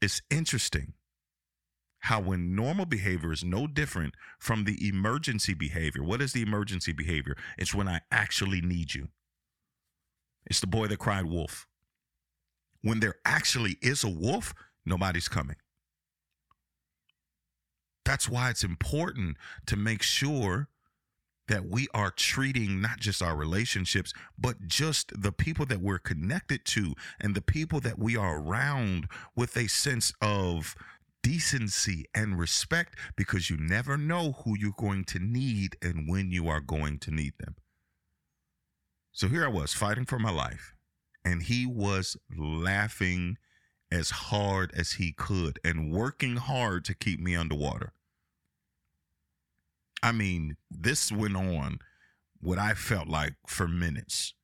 It's 0.00 0.22
interesting 0.30 0.94
how 2.02 2.20
when 2.20 2.54
normal 2.54 2.84
behavior 2.84 3.32
is 3.32 3.44
no 3.44 3.66
different 3.66 4.14
from 4.38 4.64
the 4.64 4.88
emergency 4.88 5.54
behavior. 5.54 6.02
What 6.02 6.20
is 6.20 6.32
the 6.32 6.42
emergency 6.42 6.92
behavior? 6.92 7.36
It's 7.56 7.74
when 7.74 7.88
I 7.88 8.00
actually 8.10 8.60
need 8.60 8.94
you. 8.94 9.08
It's 10.46 10.60
the 10.60 10.66
boy 10.66 10.88
that 10.88 10.98
cried 10.98 11.26
wolf. 11.26 11.66
When 12.82 12.98
there 12.98 13.14
actually 13.24 13.76
is 13.80 14.02
a 14.02 14.08
wolf, 14.08 14.52
nobody's 14.84 15.28
coming. 15.28 15.56
That's 18.04 18.28
why 18.28 18.50
it's 18.50 18.64
important 18.64 19.36
to 19.66 19.76
make 19.76 20.02
sure 20.02 20.68
that 21.46 21.66
we 21.66 21.86
are 21.94 22.10
treating 22.10 22.80
not 22.80 22.98
just 22.98 23.22
our 23.22 23.36
relationships, 23.36 24.12
but 24.36 24.66
just 24.66 25.12
the 25.20 25.30
people 25.30 25.66
that 25.66 25.80
we're 25.80 25.98
connected 25.98 26.64
to 26.64 26.94
and 27.20 27.36
the 27.36 27.42
people 27.42 27.78
that 27.80 27.98
we 27.98 28.16
are 28.16 28.40
around 28.40 29.06
with 29.36 29.56
a 29.56 29.68
sense 29.68 30.12
of 30.20 30.74
decency 31.22 32.04
and 32.14 32.38
respect 32.38 32.98
because 33.16 33.48
you 33.48 33.56
never 33.56 33.96
know 33.96 34.32
who 34.44 34.56
you're 34.58 34.72
going 34.76 35.04
to 35.04 35.18
need 35.18 35.76
and 35.80 36.08
when 36.08 36.30
you 36.30 36.48
are 36.48 36.60
going 36.60 36.98
to 36.98 37.10
need 37.10 37.34
them. 37.38 37.56
So 39.12 39.28
here 39.28 39.44
I 39.44 39.48
was 39.48 39.74
fighting 39.74 40.06
for 40.06 40.18
my 40.18 40.30
life, 40.30 40.74
and 41.24 41.42
he 41.42 41.66
was 41.66 42.16
laughing 42.36 43.36
as 43.90 44.10
hard 44.10 44.72
as 44.74 44.92
he 44.92 45.12
could 45.12 45.58
and 45.62 45.92
working 45.92 46.36
hard 46.36 46.84
to 46.86 46.94
keep 46.94 47.20
me 47.20 47.36
underwater. 47.36 47.92
I 50.02 50.12
mean, 50.12 50.56
this 50.70 51.12
went 51.12 51.36
on 51.36 51.78
what 52.40 52.58
I 52.58 52.74
felt 52.74 53.06
like 53.06 53.34
for 53.46 53.68
minutes. 53.68 54.34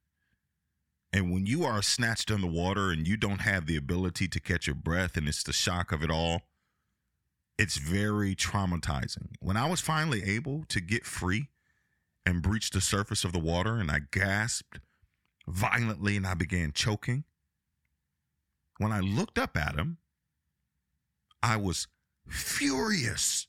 And 1.13 1.33
when 1.33 1.47
you 1.47 1.65
are 1.65 1.83
snatched 1.83 2.31
underwater 2.31 2.91
and 2.91 3.09
you 3.09 3.17
don't 3.17 3.41
have 3.41 3.67
the 3.67 3.77
ability 3.77 4.29
to 4.29 4.41
catch 4.41 4.67
your 4.67 4.77
breath, 4.77 5.17
and 5.17 5.27
it's 5.27 5.43
the 5.43 5.55
shock 5.55 5.91
of 5.91 6.03
it 6.03 6.11
all, 6.11 6.43
it's 7.59 7.77
very 7.77 8.35
traumatizing. 8.35 9.35
When 9.41 9.57
I 9.57 9.69
was 9.69 9.81
finally 9.81 10.23
able 10.23 10.65
to 10.69 10.81
get 10.81 11.05
free 11.05 11.49
and 12.25 12.41
breach 12.41 12.71
the 12.71 12.81
surface 12.81 13.25
of 13.25 13.33
the 13.33 13.39
water, 13.39 13.77
and 13.77 13.91
I 13.91 14.01
gasped 14.11 14.79
violently 15.47 16.17
and 16.17 16.27
I 16.27 16.35
began 16.35 16.73
choking, 16.73 17.25
when 18.79 18.93
I 18.93 19.01
looked 19.01 19.39
up 19.39 19.57
at 19.57 19.75
him, 19.75 19.99
I 21.43 21.57
was 21.57 21.89
furious. 22.29 23.49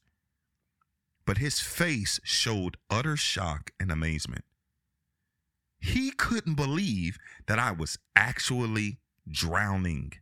But 1.26 1.38
his 1.38 1.60
face 1.60 2.20
showed 2.24 2.78
utter 2.90 3.16
shock 3.16 3.72
and 3.80 3.92
amazement. 3.92 4.46
He 5.80 6.10
couldn't 6.12 6.56
believe 6.56 7.20
that 7.46 7.60
I 7.60 7.72
was 7.72 8.00
actually 8.16 8.98
drowning 9.30 10.14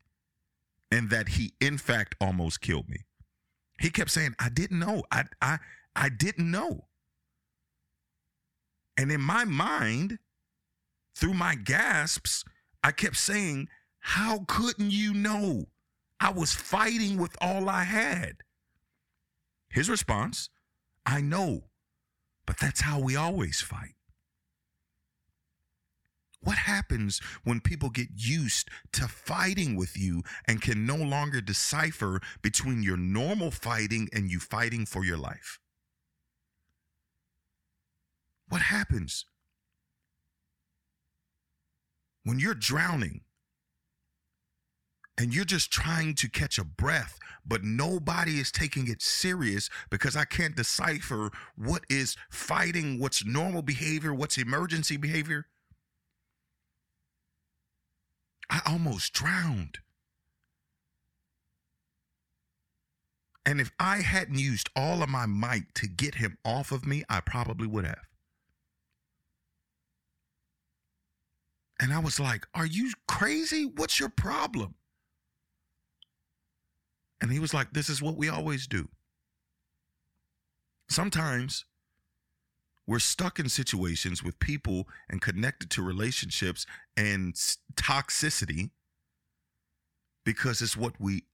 and 0.92 1.10
that 1.10 1.30
he, 1.30 1.54
in 1.62 1.78
fact, 1.78 2.16
almost 2.20 2.60
killed 2.60 2.90
me. 2.90 3.07
He 3.80 3.90
kept 3.90 4.12
saying, 4.12 4.36
I 4.40 4.50
didn't 4.50 4.80
know. 4.80 5.04
I 5.12 5.26
I 5.42 5.60
I 5.96 6.10
didn't 6.10 6.50
know. 6.50 6.86
And 8.98 9.12
in 9.12 9.22
my 9.22 9.46
mind, 9.46 10.18
through 11.16 11.36
my 11.36 11.56
gasps, 11.56 12.44
I 12.84 12.92
kept 12.92 13.18
saying, 13.18 13.70
How 14.00 14.46
couldn't 14.48 14.92
you 14.92 15.14
know? 15.14 15.66
I 16.20 16.32
was 16.32 16.54
fighting 16.54 17.18
with 17.18 17.36
all 17.40 17.70
I 17.70 17.84
had. 17.84 18.38
His 19.70 19.90
response, 19.90 20.50
I 21.06 21.22
know, 21.22 21.66
but 22.48 22.58
that's 22.58 22.82
how 22.82 23.00
we 23.00 23.16
always 23.16 23.62
fight. 23.62 23.97
What 26.48 26.60
happens 26.60 27.20
when 27.44 27.60
people 27.60 27.90
get 27.90 28.08
used 28.16 28.70
to 28.94 29.10
fighting 29.10 29.76
with 29.76 29.98
you 29.98 30.24
and 30.48 30.62
can 30.62 30.86
no 30.86 30.96
longer 30.96 31.42
decipher 31.42 32.22
between 32.42 32.82
your 32.82 32.96
normal 32.96 33.52
fighting 33.52 34.08
and 34.14 34.32
you 34.32 34.40
fighting 34.40 34.86
for 34.86 35.04
your 35.04 35.18
life? 35.18 35.60
What 38.48 38.62
happens 38.62 39.26
when 42.24 42.40
you're 42.40 42.54
drowning 42.54 43.26
and 45.18 45.36
you're 45.36 45.44
just 45.44 45.70
trying 45.70 46.16
to 46.16 46.30
catch 46.30 46.58
a 46.58 46.64
breath, 46.64 47.20
but 47.46 47.66
nobody 47.66 48.40
is 48.40 48.54
taking 48.54 48.88
it 48.88 49.02
serious 49.02 49.70
because 49.90 50.16
I 50.16 50.24
can't 50.24 50.56
decipher 50.56 51.30
what 51.58 51.84
is 51.90 52.16
fighting, 52.30 53.02
what's 53.02 53.26
normal 53.26 53.64
behavior, 53.64 54.14
what's 54.14 54.38
emergency 54.38 54.96
behavior? 54.96 55.48
I 58.50 58.62
almost 58.66 59.14
drowned. 59.14 59.80
And 63.46 63.62
if 63.62 63.72
I 63.80 63.98
hadn't 63.98 64.40
used 64.40 64.70
all 64.76 65.02
of 65.02 65.10
my 65.10 65.26
might 65.26 65.74
to 65.76 65.88
get 65.88 66.16
him 66.16 66.38
off 66.44 66.72
of 66.72 66.86
me, 66.86 67.04
I 67.10 67.22
probably 67.22 67.66
would 67.66 67.86
have. 67.86 68.08
And 71.80 71.94
I 71.94 72.00
was 72.00 72.20
like, 72.20 72.46
Are 72.54 72.66
you 72.66 72.92
crazy? 73.08 73.64
What's 73.64 74.00
your 74.00 74.10
problem? 74.10 74.76
And 77.22 77.32
he 77.32 77.40
was 77.40 77.54
like, 77.54 77.72
This 77.72 77.90
is 77.90 78.02
what 78.02 78.18
we 78.18 78.30
always 78.30 78.68
do. 78.68 78.90
Sometimes 80.90 81.66
We're 82.88 83.00
stuck 83.00 83.38
in 83.38 83.50
situations 83.50 84.24
with 84.24 84.40
people 84.40 84.88
and 85.10 85.22
connected 85.22 85.70
to 85.72 85.82
relationships 85.82 86.66
and 86.96 87.34
toxicity 87.76 88.70
because 90.24 90.62
it's 90.62 90.78
what 90.78 90.94
we 91.00 91.26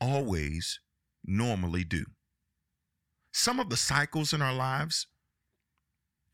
always 0.00 0.80
normally 1.24 1.84
do. 1.84 2.06
Some 3.32 3.60
of 3.60 3.70
the 3.70 3.76
cycles 3.76 4.32
in 4.32 4.42
our 4.42 4.52
lives 4.52 5.06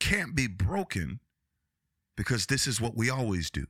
can't 0.01 0.35
be 0.35 0.47
broken 0.47 1.21
because 2.17 2.47
this 2.47 2.67
is 2.67 2.81
what 2.81 2.97
we 2.97 3.11
always 3.11 3.51
do. 3.51 3.67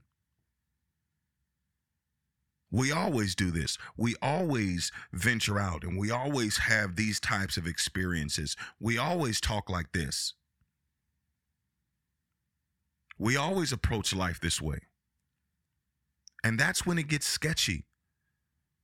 We 2.71 2.91
always 2.93 3.35
do 3.35 3.51
this. 3.51 3.77
We 3.97 4.15
always 4.23 4.93
venture 5.13 5.59
out 5.59 5.83
and 5.83 5.99
we 5.99 6.11
always 6.11 6.59
have 6.59 6.97
these 6.97 7.21
types 7.21 7.57
of 7.57 7.67
experiences. 7.67 8.57
We 8.81 8.97
always 8.99 9.41
talk 9.41 9.69
like 9.69 9.93
this. 9.93 10.35
We 13.23 13.37
always 13.37 13.71
approach 13.71 14.13
life 14.13 14.41
this 14.41 14.61
way. 14.61 14.81
And 16.43 16.59
that's 16.59 16.85
when 16.85 16.99
it 16.99 17.07
gets 17.07 17.25
sketchy. 17.25 17.85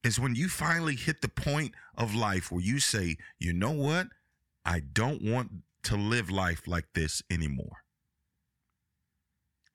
Is 0.05 0.20
when 0.20 0.37
you 0.37 0.48
finally 0.48 0.94
hit 0.94 1.22
the 1.22 1.29
point 1.29 1.74
of 1.96 2.14
life 2.14 2.53
where 2.53 2.62
you 2.62 2.79
say, 2.79 3.16
you 3.40 3.53
know 3.53 3.72
what? 3.72 4.07
I 4.64 4.79
don't 4.79 5.22
want 5.22 5.51
to 5.83 5.96
live 5.96 6.31
life 6.31 6.68
like 6.68 6.85
this 6.94 7.20
anymore. 7.29 7.79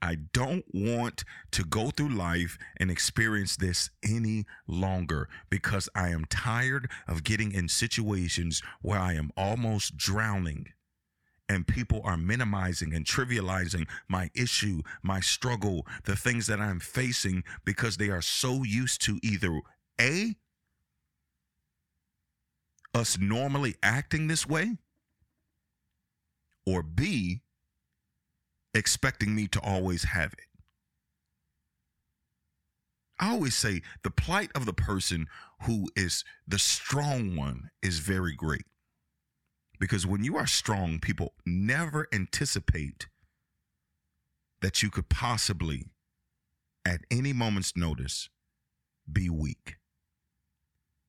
I 0.02 0.15
don't 0.32 0.63
want 0.73 1.26
to 1.52 1.65
go 1.65 1.89
through 1.89 2.15
life 2.15 2.58
and 2.78 2.89
experience 2.89 3.58
this 3.58 3.89
any 4.02 4.45
longer 4.65 5.28
because 5.49 5.89
I 5.93 6.08
am 6.12 6.23
tired 6.30 6.89
of 7.06 7.26
getting 7.26 7.52
in 7.52 7.67
situations 7.67 8.62
where 8.82 8.99
I 8.99 9.15
am 9.15 9.30
almost 9.36 9.97
drowning 9.97 10.67
and 11.49 11.67
people 11.67 12.01
are 12.03 12.17
minimizing 12.17 12.93
and 12.93 13.06
trivializing 13.06 13.88
my 14.08 14.29
issue, 14.34 14.82
my 15.01 15.19
struggle, 15.19 15.86
the 16.06 16.15
things 16.15 16.47
that 16.47 16.60
I'm 16.60 16.79
facing 16.79 17.43
because 17.65 17.97
they 17.97 18.10
are 18.10 18.21
so 18.21 18.63
used 18.63 19.01
to 19.06 19.19
either 19.21 19.62
A, 19.99 20.36
us 22.93 23.17
normally 23.19 23.75
acting 23.84 24.27
this 24.27 24.47
way, 24.47 24.77
or 26.65 26.82
B, 26.82 27.41
expecting 28.73 29.36
me 29.36 29.47
to 29.49 29.60
always 29.62 30.03
have 30.03 30.34
it. 30.34 30.47
I 33.19 33.32
always 33.32 33.56
say 33.56 33.82
the 34.03 34.12
plight 34.12 34.51
of 34.56 34.65
the 34.65 34.73
person 34.73 35.27
who 35.63 35.89
is 35.95 36.23
the 36.47 36.60
strong 36.60 37.36
one 37.36 37.69
is 37.82 37.99
very 37.99 38.36
great. 38.36 38.65
Because 39.79 40.05
when 40.05 40.23
you 40.23 40.38
are 40.38 40.47
strong, 40.47 40.99
people 40.99 41.33
never 41.45 42.07
anticipate 42.13 43.07
that 44.62 44.81
you 44.81 44.89
could 44.89 45.09
possibly, 45.09 45.88
at 46.86 47.01
any 47.12 47.33
moment's 47.33 47.75
notice, 47.75 48.29
be 49.12 49.29
weak. 49.29 49.75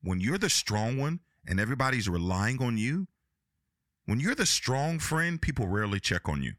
When 0.01 0.19
you're 0.19 0.37
the 0.37 0.49
strong 0.49 0.97
one 0.97 1.21
and 1.47 1.59
everybody's 1.59 2.09
relying 2.09 2.61
on 2.61 2.77
you, 2.77 3.07
when 4.05 4.19
you're 4.19 4.35
the 4.35 4.45
strong 4.45 4.99
friend, 4.99 5.41
people 5.41 5.67
rarely 5.67 5.99
check 5.99 6.27
on 6.27 6.43
you 6.43 6.53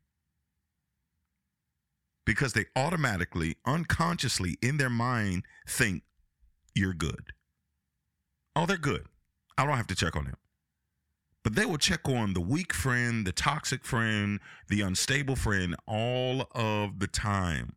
because 2.26 2.52
they 2.52 2.66
automatically, 2.74 3.56
unconsciously 3.64 4.58
in 4.60 4.76
their 4.76 4.90
mind 4.90 5.44
think 5.66 6.02
you're 6.74 6.92
good. 6.92 7.32
Oh, 8.54 8.66
they're 8.66 8.76
good. 8.76 9.06
I 9.56 9.64
don't 9.64 9.76
have 9.76 9.86
to 9.86 9.94
check 9.94 10.16
on 10.16 10.24
them. 10.24 10.36
But 11.46 11.54
they 11.54 11.64
will 11.64 11.78
check 11.78 12.08
on 12.08 12.34
the 12.34 12.40
weak 12.40 12.72
friend, 12.72 13.24
the 13.24 13.30
toxic 13.30 13.84
friend, 13.84 14.40
the 14.66 14.80
unstable 14.80 15.36
friend 15.36 15.76
all 15.86 16.48
of 16.50 16.98
the 16.98 17.06
time. 17.06 17.76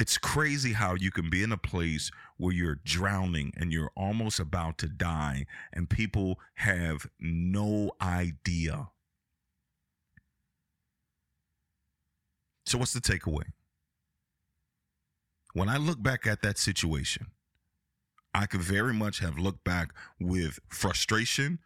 It's 0.00 0.18
crazy 0.18 0.72
how 0.72 0.96
you 0.96 1.12
can 1.12 1.30
be 1.30 1.44
in 1.44 1.52
a 1.52 1.56
place 1.56 2.10
where 2.36 2.52
you're 2.52 2.80
drowning 2.84 3.52
and 3.56 3.72
you're 3.72 3.92
almost 3.94 4.40
about 4.40 4.76
to 4.78 4.88
die, 4.88 5.46
and 5.72 5.88
people 5.88 6.40
have 6.54 7.06
no 7.20 7.92
idea 8.02 8.88
So, 12.66 12.76
what's 12.78 12.92
the 12.92 13.00
takeaway? 13.00 13.44
When 15.52 15.68
I 15.68 15.76
look 15.76 16.02
back 16.02 16.26
at 16.26 16.42
that 16.42 16.58
situation, 16.58 17.28
I 18.34 18.46
could 18.46 18.62
very 18.62 18.94
much 18.94 19.18
have 19.20 19.38
looked 19.38 19.64
back 19.64 19.92
with 20.18 20.58
frustration, 20.68 21.58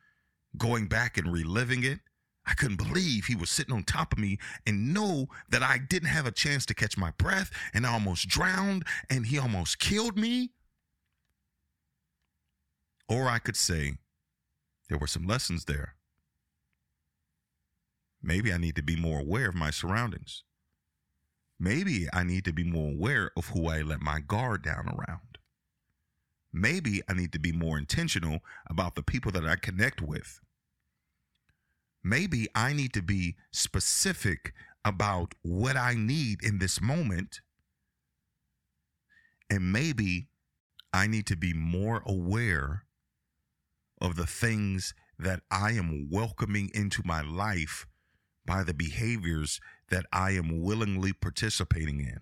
going 0.56 0.88
back 0.88 1.16
and 1.16 1.32
reliving 1.32 1.84
it. 1.84 2.00
I 2.46 2.54
couldn't 2.54 2.76
believe 2.76 3.26
he 3.26 3.34
was 3.34 3.50
sitting 3.50 3.74
on 3.74 3.82
top 3.82 4.12
of 4.12 4.18
me 4.18 4.38
and 4.66 4.94
know 4.94 5.26
that 5.48 5.62
I 5.62 5.78
didn't 5.78 6.08
have 6.08 6.26
a 6.26 6.32
chance 6.32 6.64
to 6.66 6.74
catch 6.74 6.96
my 6.96 7.10
breath 7.18 7.50
and 7.74 7.86
I 7.86 7.92
almost 7.92 8.28
drowned 8.28 8.84
and 9.10 9.26
he 9.26 9.38
almost 9.38 9.78
killed 9.80 10.16
me. 10.16 10.52
Or 13.08 13.28
I 13.28 13.38
could 13.38 13.56
say, 13.56 13.94
there 14.88 14.98
were 14.98 15.06
some 15.08 15.26
lessons 15.26 15.64
there. 15.64 15.94
Maybe 18.22 18.52
I 18.52 18.58
need 18.58 18.76
to 18.76 18.82
be 18.82 18.96
more 18.96 19.20
aware 19.20 19.48
of 19.48 19.54
my 19.54 19.70
surroundings 19.70 20.44
maybe 21.58 22.06
I 22.12 22.22
need 22.22 22.44
to 22.44 22.52
be 22.52 22.64
more 22.64 22.90
aware 22.90 23.30
of 23.36 23.46
who 23.46 23.68
I 23.68 23.82
let 23.82 24.00
my 24.00 24.20
guard 24.20 24.62
down 24.62 24.88
around. 24.88 25.20
Maybe 26.56 27.02
I 27.06 27.12
need 27.12 27.32
to 27.32 27.38
be 27.38 27.52
more 27.52 27.76
intentional 27.76 28.38
about 28.66 28.94
the 28.94 29.02
people 29.02 29.30
that 29.32 29.44
I 29.44 29.56
connect 29.56 30.00
with. 30.00 30.40
Maybe 32.02 32.48
I 32.54 32.72
need 32.72 32.94
to 32.94 33.02
be 33.02 33.36
specific 33.52 34.54
about 34.82 35.34
what 35.42 35.76
I 35.76 35.92
need 35.92 36.42
in 36.42 36.58
this 36.58 36.80
moment. 36.80 37.42
And 39.50 39.70
maybe 39.70 40.28
I 40.94 41.06
need 41.06 41.26
to 41.26 41.36
be 41.36 41.52
more 41.52 42.02
aware 42.06 42.84
of 44.00 44.16
the 44.16 44.26
things 44.26 44.94
that 45.18 45.40
I 45.50 45.72
am 45.72 46.08
welcoming 46.10 46.70
into 46.72 47.02
my 47.04 47.20
life 47.20 47.86
by 48.46 48.64
the 48.64 48.72
behaviors 48.72 49.60
that 49.90 50.06
I 50.10 50.30
am 50.30 50.62
willingly 50.62 51.12
participating 51.12 52.00
in. 52.00 52.20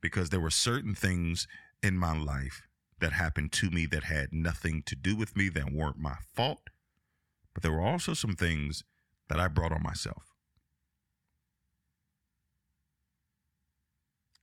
Because 0.00 0.30
there 0.30 0.40
were 0.40 0.50
certain 0.50 0.96
things 0.96 1.46
in 1.82 1.96
my 1.96 2.16
life 2.16 2.62
that 3.00 3.12
happened 3.12 3.52
to 3.52 3.70
me 3.70 3.86
that 3.86 4.04
had 4.04 4.32
nothing 4.32 4.82
to 4.86 4.94
do 4.94 5.16
with 5.16 5.36
me, 5.36 5.48
that 5.48 5.72
weren't 5.72 5.98
my 5.98 6.16
fault. 6.34 6.70
But 7.52 7.62
there 7.62 7.72
were 7.72 7.82
also 7.82 8.14
some 8.14 8.36
things 8.36 8.84
that 9.28 9.40
I 9.40 9.48
brought 9.48 9.72
on 9.72 9.82
myself. 9.82 10.32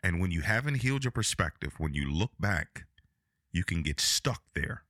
And 0.04 0.20
when 0.20 0.32
you 0.32 0.42
haven't 0.42 0.76
healed 0.76 1.04
your 1.04 1.12
perspective, 1.12 1.74
when 1.78 1.94
you 1.94 2.10
look 2.10 2.32
back, 2.40 2.86
you 3.52 3.64
can 3.64 3.82
get 3.82 4.00
stuck 4.00 4.42
there. 4.54 4.84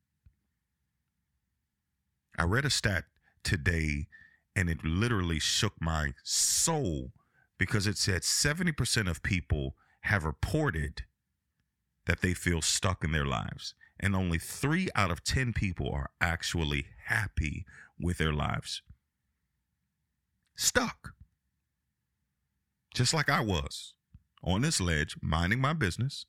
I 2.38 2.44
read 2.44 2.66
a 2.66 2.70
stat 2.70 3.06
today 3.44 4.08
and 4.56 4.70
it 4.70 4.84
literally 4.84 5.40
shook 5.40 5.74
my 5.80 6.14
soul 6.24 7.12
because 7.58 7.88
it 7.88 7.98
said 7.98 8.22
70% 8.22 9.10
of 9.10 9.24
people 9.24 9.76
have 10.02 10.24
reported 10.24 11.04
that 12.10 12.22
they 12.22 12.34
feel 12.34 12.60
stuck 12.60 13.04
in 13.04 13.12
their 13.12 13.28
lives 13.28 13.76
and 14.00 14.16
only 14.16 14.40
3 14.40 14.90
out 14.96 15.12
of 15.12 15.24
10 15.24 15.54
people 15.54 15.92
are 15.94 16.10
actually 16.20 16.88
happy 17.06 17.68
with 18.00 18.18
their 18.18 18.34
lives 18.34 18.82
stuck 20.56 21.14
just 22.96 23.14
like 23.14 23.30
I 23.30 23.42
was 23.42 23.94
on 24.44 24.62
this 24.62 24.82
ledge 24.82 25.18
minding 25.22 25.62
my 25.62 25.74
business 25.74 26.26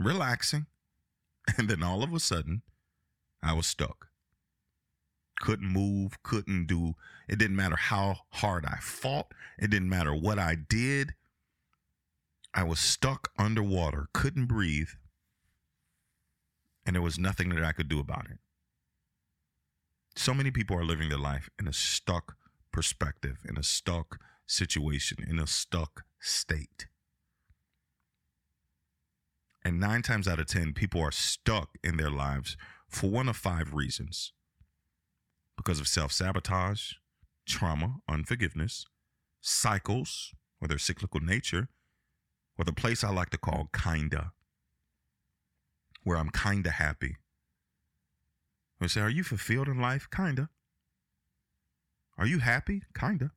relaxing 0.00 0.66
and 1.56 1.70
then 1.70 1.84
all 1.84 2.02
of 2.02 2.12
a 2.12 2.18
sudden 2.18 2.62
I 3.40 3.52
was 3.52 3.68
stuck 3.68 4.08
couldn't 5.40 5.72
move, 5.72 6.22
couldn't 6.22 6.66
do. 6.66 6.94
It 7.28 7.36
didn't 7.36 7.56
matter 7.56 7.74
how 7.74 8.18
hard 8.30 8.64
I 8.64 8.76
fought. 8.80 9.32
It 9.58 9.70
didn't 9.70 9.88
matter 9.88 10.14
what 10.14 10.38
I 10.38 10.54
did. 10.54 11.14
I 12.54 12.64
was 12.64 12.78
stuck 12.78 13.30
underwater, 13.38 14.08
couldn't 14.12 14.46
breathe, 14.46 14.90
and 16.84 16.94
there 16.94 17.02
was 17.02 17.18
nothing 17.18 17.50
that 17.50 17.64
I 17.64 17.72
could 17.72 17.88
do 17.88 18.00
about 18.00 18.26
it. 18.30 18.38
So 20.16 20.34
many 20.34 20.50
people 20.50 20.76
are 20.76 20.84
living 20.84 21.08
their 21.08 21.18
life 21.18 21.48
in 21.58 21.66
a 21.66 21.72
stuck 21.72 22.36
perspective, 22.70 23.38
in 23.48 23.56
a 23.56 23.62
stuck 23.62 24.18
situation, 24.46 25.24
in 25.26 25.38
a 25.38 25.46
stuck 25.46 26.04
state. 26.20 26.86
And 29.64 29.80
nine 29.80 30.02
times 30.02 30.26
out 30.28 30.40
of 30.40 30.46
10, 30.46 30.74
people 30.74 31.00
are 31.00 31.12
stuck 31.12 31.78
in 31.82 31.96
their 31.96 32.10
lives 32.10 32.56
for 32.88 33.08
one 33.08 33.28
of 33.28 33.36
five 33.36 33.72
reasons 33.72 34.32
because 35.56 35.80
of 35.80 35.88
self 35.88 36.12
sabotage, 36.12 36.94
trauma, 37.46 37.96
unforgiveness, 38.08 38.84
cycles, 39.40 40.34
or 40.60 40.68
their 40.68 40.78
cyclical 40.78 41.20
nature, 41.20 41.68
or 42.62 42.64
the 42.64 42.72
place 42.72 43.02
I 43.02 43.10
like 43.10 43.30
to 43.30 43.38
call 43.38 43.68
kinda, 43.72 44.32
where 46.04 46.16
I'm 46.16 46.30
kinda 46.30 46.70
happy. 46.70 47.16
I 48.80 48.86
say, 48.86 49.00
Are 49.00 49.10
you 49.10 49.24
fulfilled 49.24 49.68
in 49.68 49.80
life? 49.80 50.08
Kinda. 50.10 50.48
Are 52.16 52.26
you 52.26 52.38
happy? 52.38 52.84
Kinda. 52.94 53.32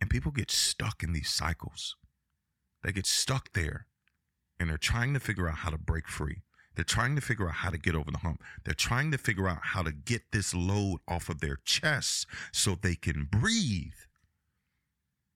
And 0.00 0.08
people 0.08 0.30
get 0.30 0.50
stuck 0.50 1.02
in 1.02 1.12
these 1.12 1.28
cycles. 1.28 1.96
They 2.84 2.92
get 2.92 3.06
stuck 3.06 3.52
there 3.52 3.86
and 4.60 4.70
they're 4.70 4.78
trying 4.78 5.12
to 5.14 5.20
figure 5.20 5.48
out 5.48 5.58
how 5.58 5.70
to 5.70 5.78
break 5.78 6.06
free. 6.06 6.42
They're 6.76 6.84
trying 6.84 7.16
to 7.16 7.20
figure 7.20 7.48
out 7.48 7.56
how 7.56 7.70
to 7.70 7.78
get 7.78 7.96
over 7.96 8.12
the 8.12 8.18
hump. 8.18 8.44
They're 8.64 8.74
trying 8.74 9.10
to 9.10 9.18
figure 9.18 9.48
out 9.48 9.60
how 9.62 9.82
to 9.82 9.90
get 9.90 10.30
this 10.30 10.54
load 10.54 11.00
off 11.08 11.28
of 11.28 11.40
their 11.40 11.58
chests 11.64 12.26
so 12.52 12.76
they 12.76 12.94
can 12.94 13.24
breathe. 13.24 14.06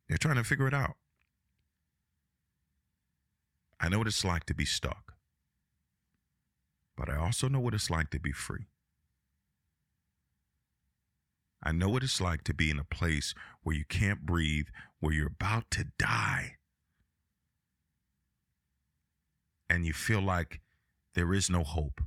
They're 0.09 0.19
trying 0.19 0.37
to 0.37 0.45
figure 0.45 0.69
it 0.69 0.75
out. 0.75 0.97
I 3.81 3.89
know 3.89 3.99
what 3.99 4.07
it's 4.07 4.25
like 4.25 4.45
to 4.47 4.55
be 4.55 4.65
stuck, 4.65 5.15
but 6.97 7.09
I 7.09 7.17
also 7.17 7.49
know 7.49 7.61
what 7.61 7.75
it's 7.75 7.91
like 7.91 8.11
to 8.11 8.21
be 8.21 8.33
free. 8.33 8.67
I 11.63 11.73
know 11.73 11.89
what 11.89 12.03
it's 12.03 12.21
like 12.21 12.45
to 12.45 12.55
be 12.55 12.71
in 12.71 12.79
a 12.79 12.85
place 12.85 13.35
where 13.63 13.75
you 13.75 13.85
can't 13.87 14.27
breathe, 14.27 14.67
where 15.01 15.15
you're 15.15 15.27
about 15.29 15.71
to 15.73 15.87
die, 15.99 16.57
and 19.69 19.87
you 19.87 19.93
feel 19.93 20.21
like 20.21 20.61
there 21.15 21.33
is 21.33 21.49
no 21.49 21.65
hope. 21.65 22.01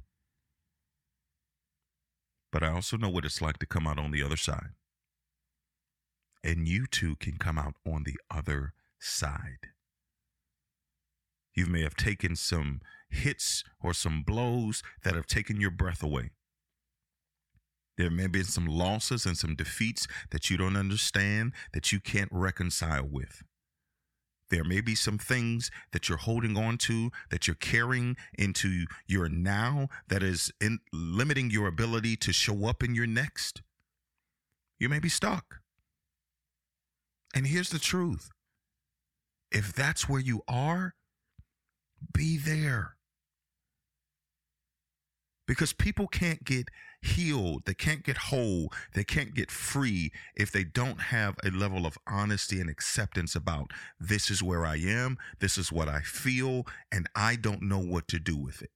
But 2.51 2.63
I 2.63 2.69
also 2.69 2.97
know 2.97 3.09
what 3.09 3.25
it's 3.25 3.41
like 3.41 3.57
to 3.59 3.65
come 3.65 3.87
out 3.87 3.99
on 3.99 4.11
the 4.11 4.23
other 4.23 4.37
side. 4.37 4.71
And 6.43 6.67
you 6.67 6.87
too 6.87 7.15
can 7.17 7.37
come 7.37 7.57
out 7.57 7.75
on 7.85 8.03
the 8.03 8.17
other 8.31 8.73
side. 8.99 9.69
You 11.57 11.65
may 11.65 11.81
have 11.81 11.95
taken 11.95 12.35
some 12.35 12.81
hits 13.09 13.63
or 13.81 13.91
some 13.91 14.21
blows 14.21 14.83
that 15.03 15.15
have 15.15 15.25
taken 15.25 15.59
your 15.59 15.71
breath 15.71 16.03
away. 16.03 16.29
There 17.97 18.11
may 18.11 18.21
have 18.23 18.31
been 18.31 18.43
some 18.43 18.67
losses 18.67 19.25
and 19.25 19.35
some 19.35 19.55
defeats 19.55 20.07
that 20.29 20.51
you 20.51 20.57
don't 20.57 20.77
understand, 20.77 21.53
that 21.73 21.91
you 21.91 21.99
can't 21.99 22.29
reconcile 22.31 23.07
with. 23.07 23.41
There 24.51 24.63
may 24.63 24.81
be 24.81 24.93
some 24.93 25.17
things 25.17 25.71
that 25.93 26.07
you're 26.07 26.19
holding 26.19 26.55
on 26.55 26.77
to 26.77 27.09
that 27.31 27.47
you're 27.47 27.55
carrying 27.55 28.17
into 28.37 28.85
your 29.07 29.27
now 29.27 29.87
that 30.09 30.21
is 30.21 30.53
in, 30.61 30.77
limiting 30.93 31.49
your 31.49 31.67
ability 31.67 32.17
to 32.17 32.31
show 32.31 32.67
up 32.67 32.83
in 32.83 32.93
your 32.93 33.07
next. 33.07 33.63
You 34.79 34.89
may 34.89 34.99
be 34.99 35.09
stuck. 35.09 35.61
And 37.33 37.47
here's 37.47 37.71
the 37.71 37.79
truth 37.79 38.29
if 39.51 39.73
that's 39.73 40.07
where 40.07 40.21
you 40.21 40.43
are, 40.47 40.93
be 42.13 42.37
there 42.37 42.97
because 45.47 45.71
people 45.71 46.07
can't 46.07 46.43
get 46.43 46.69
healed, 47.01 47.63
they 47.65 47.73
can't 47.73 48.03
get 48.03 48.17
whole, 48.17 48.71
they 48.93 49.03
can't 49.03 49.33
get 49.33 49.49
free 49.49 50.11
if 50.35 50.51
they 50.51 50.63
don't 50.63 50.99
have 50.99 51.37
a 51.43 51.49
level 51.49 51.85
of 51.85 51.97
honesty 52.05 52.59
and 52.59 52.69
acceptance 52.69 53.35
about 53.35 53.71
this 53.99 54.29
is 54.29 54.43
where 54.43 54.65
I 54.65 54.75
am, 54.75 55.17
this 55.39 55.57
is 55.57 55.71
what 55.71 55.87
I 55.87 56.01
feel, 56.01 56.67
and 56.91 57.07
I 57.15 57.37
don't 57.37 57.61
know 57.61 57.79
what 57.79 58.07
to 58.09 58.19
do 58.19 58.35
with 58.35 58.61
it. 58.61 58.71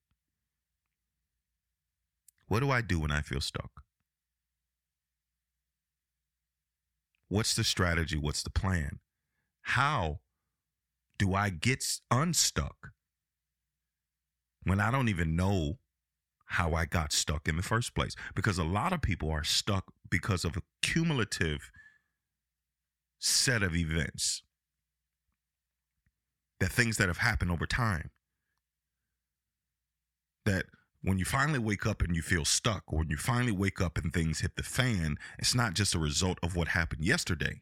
What 2.47 2.61
do 2.61 2.71
I 2.71 2.81
do 2.81 2.99
when 2.99 3.11
I 3.11 3.21
feel 3.21 3.41
stuck? 3.41 3.83
What's 7.27 7.55
the 7.55 7.63
strategy? 7.63 8.17
What's 8.17 8.43
the 8.43 8.49
plan? 8.49 8.99
How 9.61 10.19
do 11.17 11.33
I 11.33 11.49
get 11.49 11.85
unstuck 12.09 12.91
when 14.63 14.79
I 14.79 14.91
don't 14.91 15.09
even 15.09 15.35
know 15.35 15.79
how 16.45 16.73
I 16.73 16.85
got 16.85 17.13
stuck 17.13 17.47
in 17.47 17.55
the 17.55 17.63
first 17.63 17.95
place. 17.95 18.15
Because 18.35 18.57
a 18.57 18.63
lot 18.63 18.93
of 18.93 19.01
people 19.01 19.29
are 19.29 19.43
stuck 19.43 19.93
because 20.09 20.43
of 20.43 20.57
a 20.57 20.61
cumulative 20.81 21.71
set 23.19 23.63
of 23.63 23.75
events, 23.75 24.43
that 26.59 26.71
things 26.71 26.97
that 26.97 27.07
have 27.07 27.17
happened 27.17 27.51
over 27.51 27.65
time. 27.65 28.09
That 30.45 30.65
when 31.01 31.17
you 31.17 31.25
finally 31.25 31.59
wake 31.59 31.85
up 31.85 32.01
and 32.01 32.15
you 32.15 32.21
feel 32.21 32.45
stuck, 32.45 32.83
or 32.87 32.99
when 32.99 33.09
you 33.09 33.17
finally 33.17 33.51
wake 33.51 33.79
up 33.79 33.97
and 33.97 34.11
things 34.11 34.41
hit 34.41 34.55
the 34.55 34.63
fan, 34.63 35.17
it's 35.39 35.55
not 35.55 35.73
just 35.73 35.95
a 35.95 35.99
result 35.99 36.37
of 36.43 36.55
what 36.55 36.69
happened 36.69 37.05
yesterday. 37.05 37.61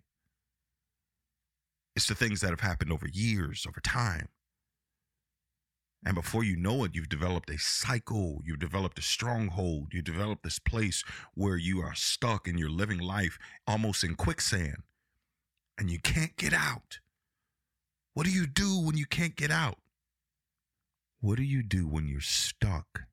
It's 1.95 2.07
the 2.07 2.15
things 2.15 2.41
that 2.41 2.49
have 2.49 2.61
happened 2.61 2.91
over 2.91 3.07
years, 3.07 3.65
over 3.67 3.81
time. 3.81 4.29
And 6.05 6.15
before 6.15 6.43
you 6.43 6.55
know 6.55 6.85
it, 6.85 6.95
you've 6.95 7.09
developed 7.09 7.49
a 7.49 7.57
cycle, 7.57 8.39
you've 8.45 8.59
developed 8.59 8.97
a 8.97 9.01
stronghold, 9.01 9.89
You've 9.91 10.05
developed 10.05 10.43
this 10.43 10.59
place 10.59 11.03
where 11.33 11.57
you 11.57 11.81
are 11.81 11.93
stuck 11.93 12.47
and 12.47 12.57
you're 12.57 12.69
living 12.69 12.99
life 12.99 13.37
almost 13.67 14.03
in 14.03 14.15
quicksand 14.15 14.83
and 15.77 15.89
you 15.89 15.99
can't 15.99 16.35
get 16.37 16.53
out. 16.53 16.99
What 18.13 18.25
do 18.25 18.31
you 18.31 18.47
do 18.47 18.79
when 18.79 18.97
you 18.97 19.05
can't 19.05 19.35
get 19.35 19.51
out? 19.51 19.77
What 21.21 21.37
do 21.37 21.43
you 21.43 21.63
do 21.63 21.87
when 21.87 22.07
you're 22.07 22.21
stuck 22.21 23.03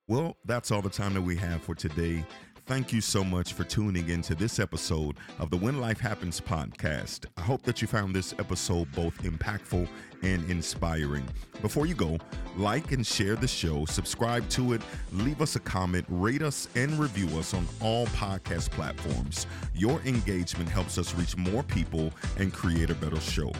Well, 0.09 0.37
that's 0.45 0.71
all 0.71 0.83
the 0.83 0.89
time 0.89 1.15
that 1.15 1.23
we 1.23 1.37
have 1.37 1.63
for 1.63 1.75
today. 1.75 2.25
Thank 2.67 2.93
you 2.93 3.01
so 3.01 3.25
much 3.25 3.55
for 3.55 3.65
tuning 3.65 4.09
into 4.09 4.37
this 4.37 4.61
episode 4.61 5.17
of 5.41 5.51
the 5.51 5.57
When 5.57 5.81
Life 5.81 5.99
Happens 5.99 6.41
podcast. 6.41 7.27
I 7.37 7.41
hope 7.41 7.63
that 7.63 7.83
you 7.83 7.89
found 7.89 8.15
this 8.15 8.35
episode 8.39 8.91
both 8.93 9.21
impactful 9.23 9.89
and 10.23 10.49
inspiring. 10.49 11.27
Before 11.61 11.87
you 11.87 11.95
go, 11.95 12.19
like 12.57 12.93
and 12.93 13.05
share 13.05 13.35
the 13.35 13.49
show, 13.49 13.85
subscribe 13.87 14.49
to 14.51 14.75
it, 14.75 14.83
leave 15.13 15.43
us 15.43 15.57
a 15.57 15.61
comment, 15.61 16.07
rate 16.09 16.43
us, 16.43 16.69
and 16.77 16.93
review 17.01 17.27
us 17.37 17.53
on 17.53 17.67
all 17.81 18.07
podcast 18.09 18.71
platforms. 18.71 19.49
Your 19.75 20.01
engagement 20.05 20.69
helps 20.69 20.99
us 20.99 21.17
reach 21.17 21.37
more 21.37 21.65
people 21.65 22.13
and 22.39 22.53
create 22.53 22.91
a 22.91 22.95
better 22.95 23.21
show. 23.21 23.51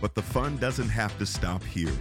But 0.00 0.14
the 0.14 0.22
fun 0.22 0.58
doesn't 0.58 0.88
have 0.88 1.18
to 1.18 1.26
stop 1.26 1.64
here. 1.64 1.92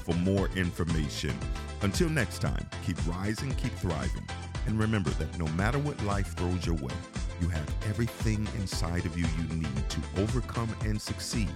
for 0.06 0.16
more 0.16 0.48
information. 0.56 1.38
Until 1.82 2.08
next 2.10 2.40
time, 2.40 2.66
keep 2.86 2.96
rising, 3.06 3.54
keep 3.56 3.74
thriving, 3.74 4.26
and 4.68 4.80
remember 4.80 5.10
that 5.12 5.38
no 5.38 5.48
matter 5.50 5.80
what 5.80 6.02
life 6.06 6.34
throws 6.38 6.66
your 6.66 6.78
way, 6.78 6.94
you 7.42 7.50
have 7.50 7.68
everything 7.90 8.48
inside 8.56 9.06
of 9.06 9.18
you 9.18 9.26
you 9.38 9.44
need 9.58 9.90
to 9.90 10.00
overcome 10.18 10.74
and 10.86 11.02
succeed 11.02 11.50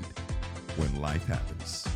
when 0.77 1.01
life 1.01 1.25
happens. 1.27 1.87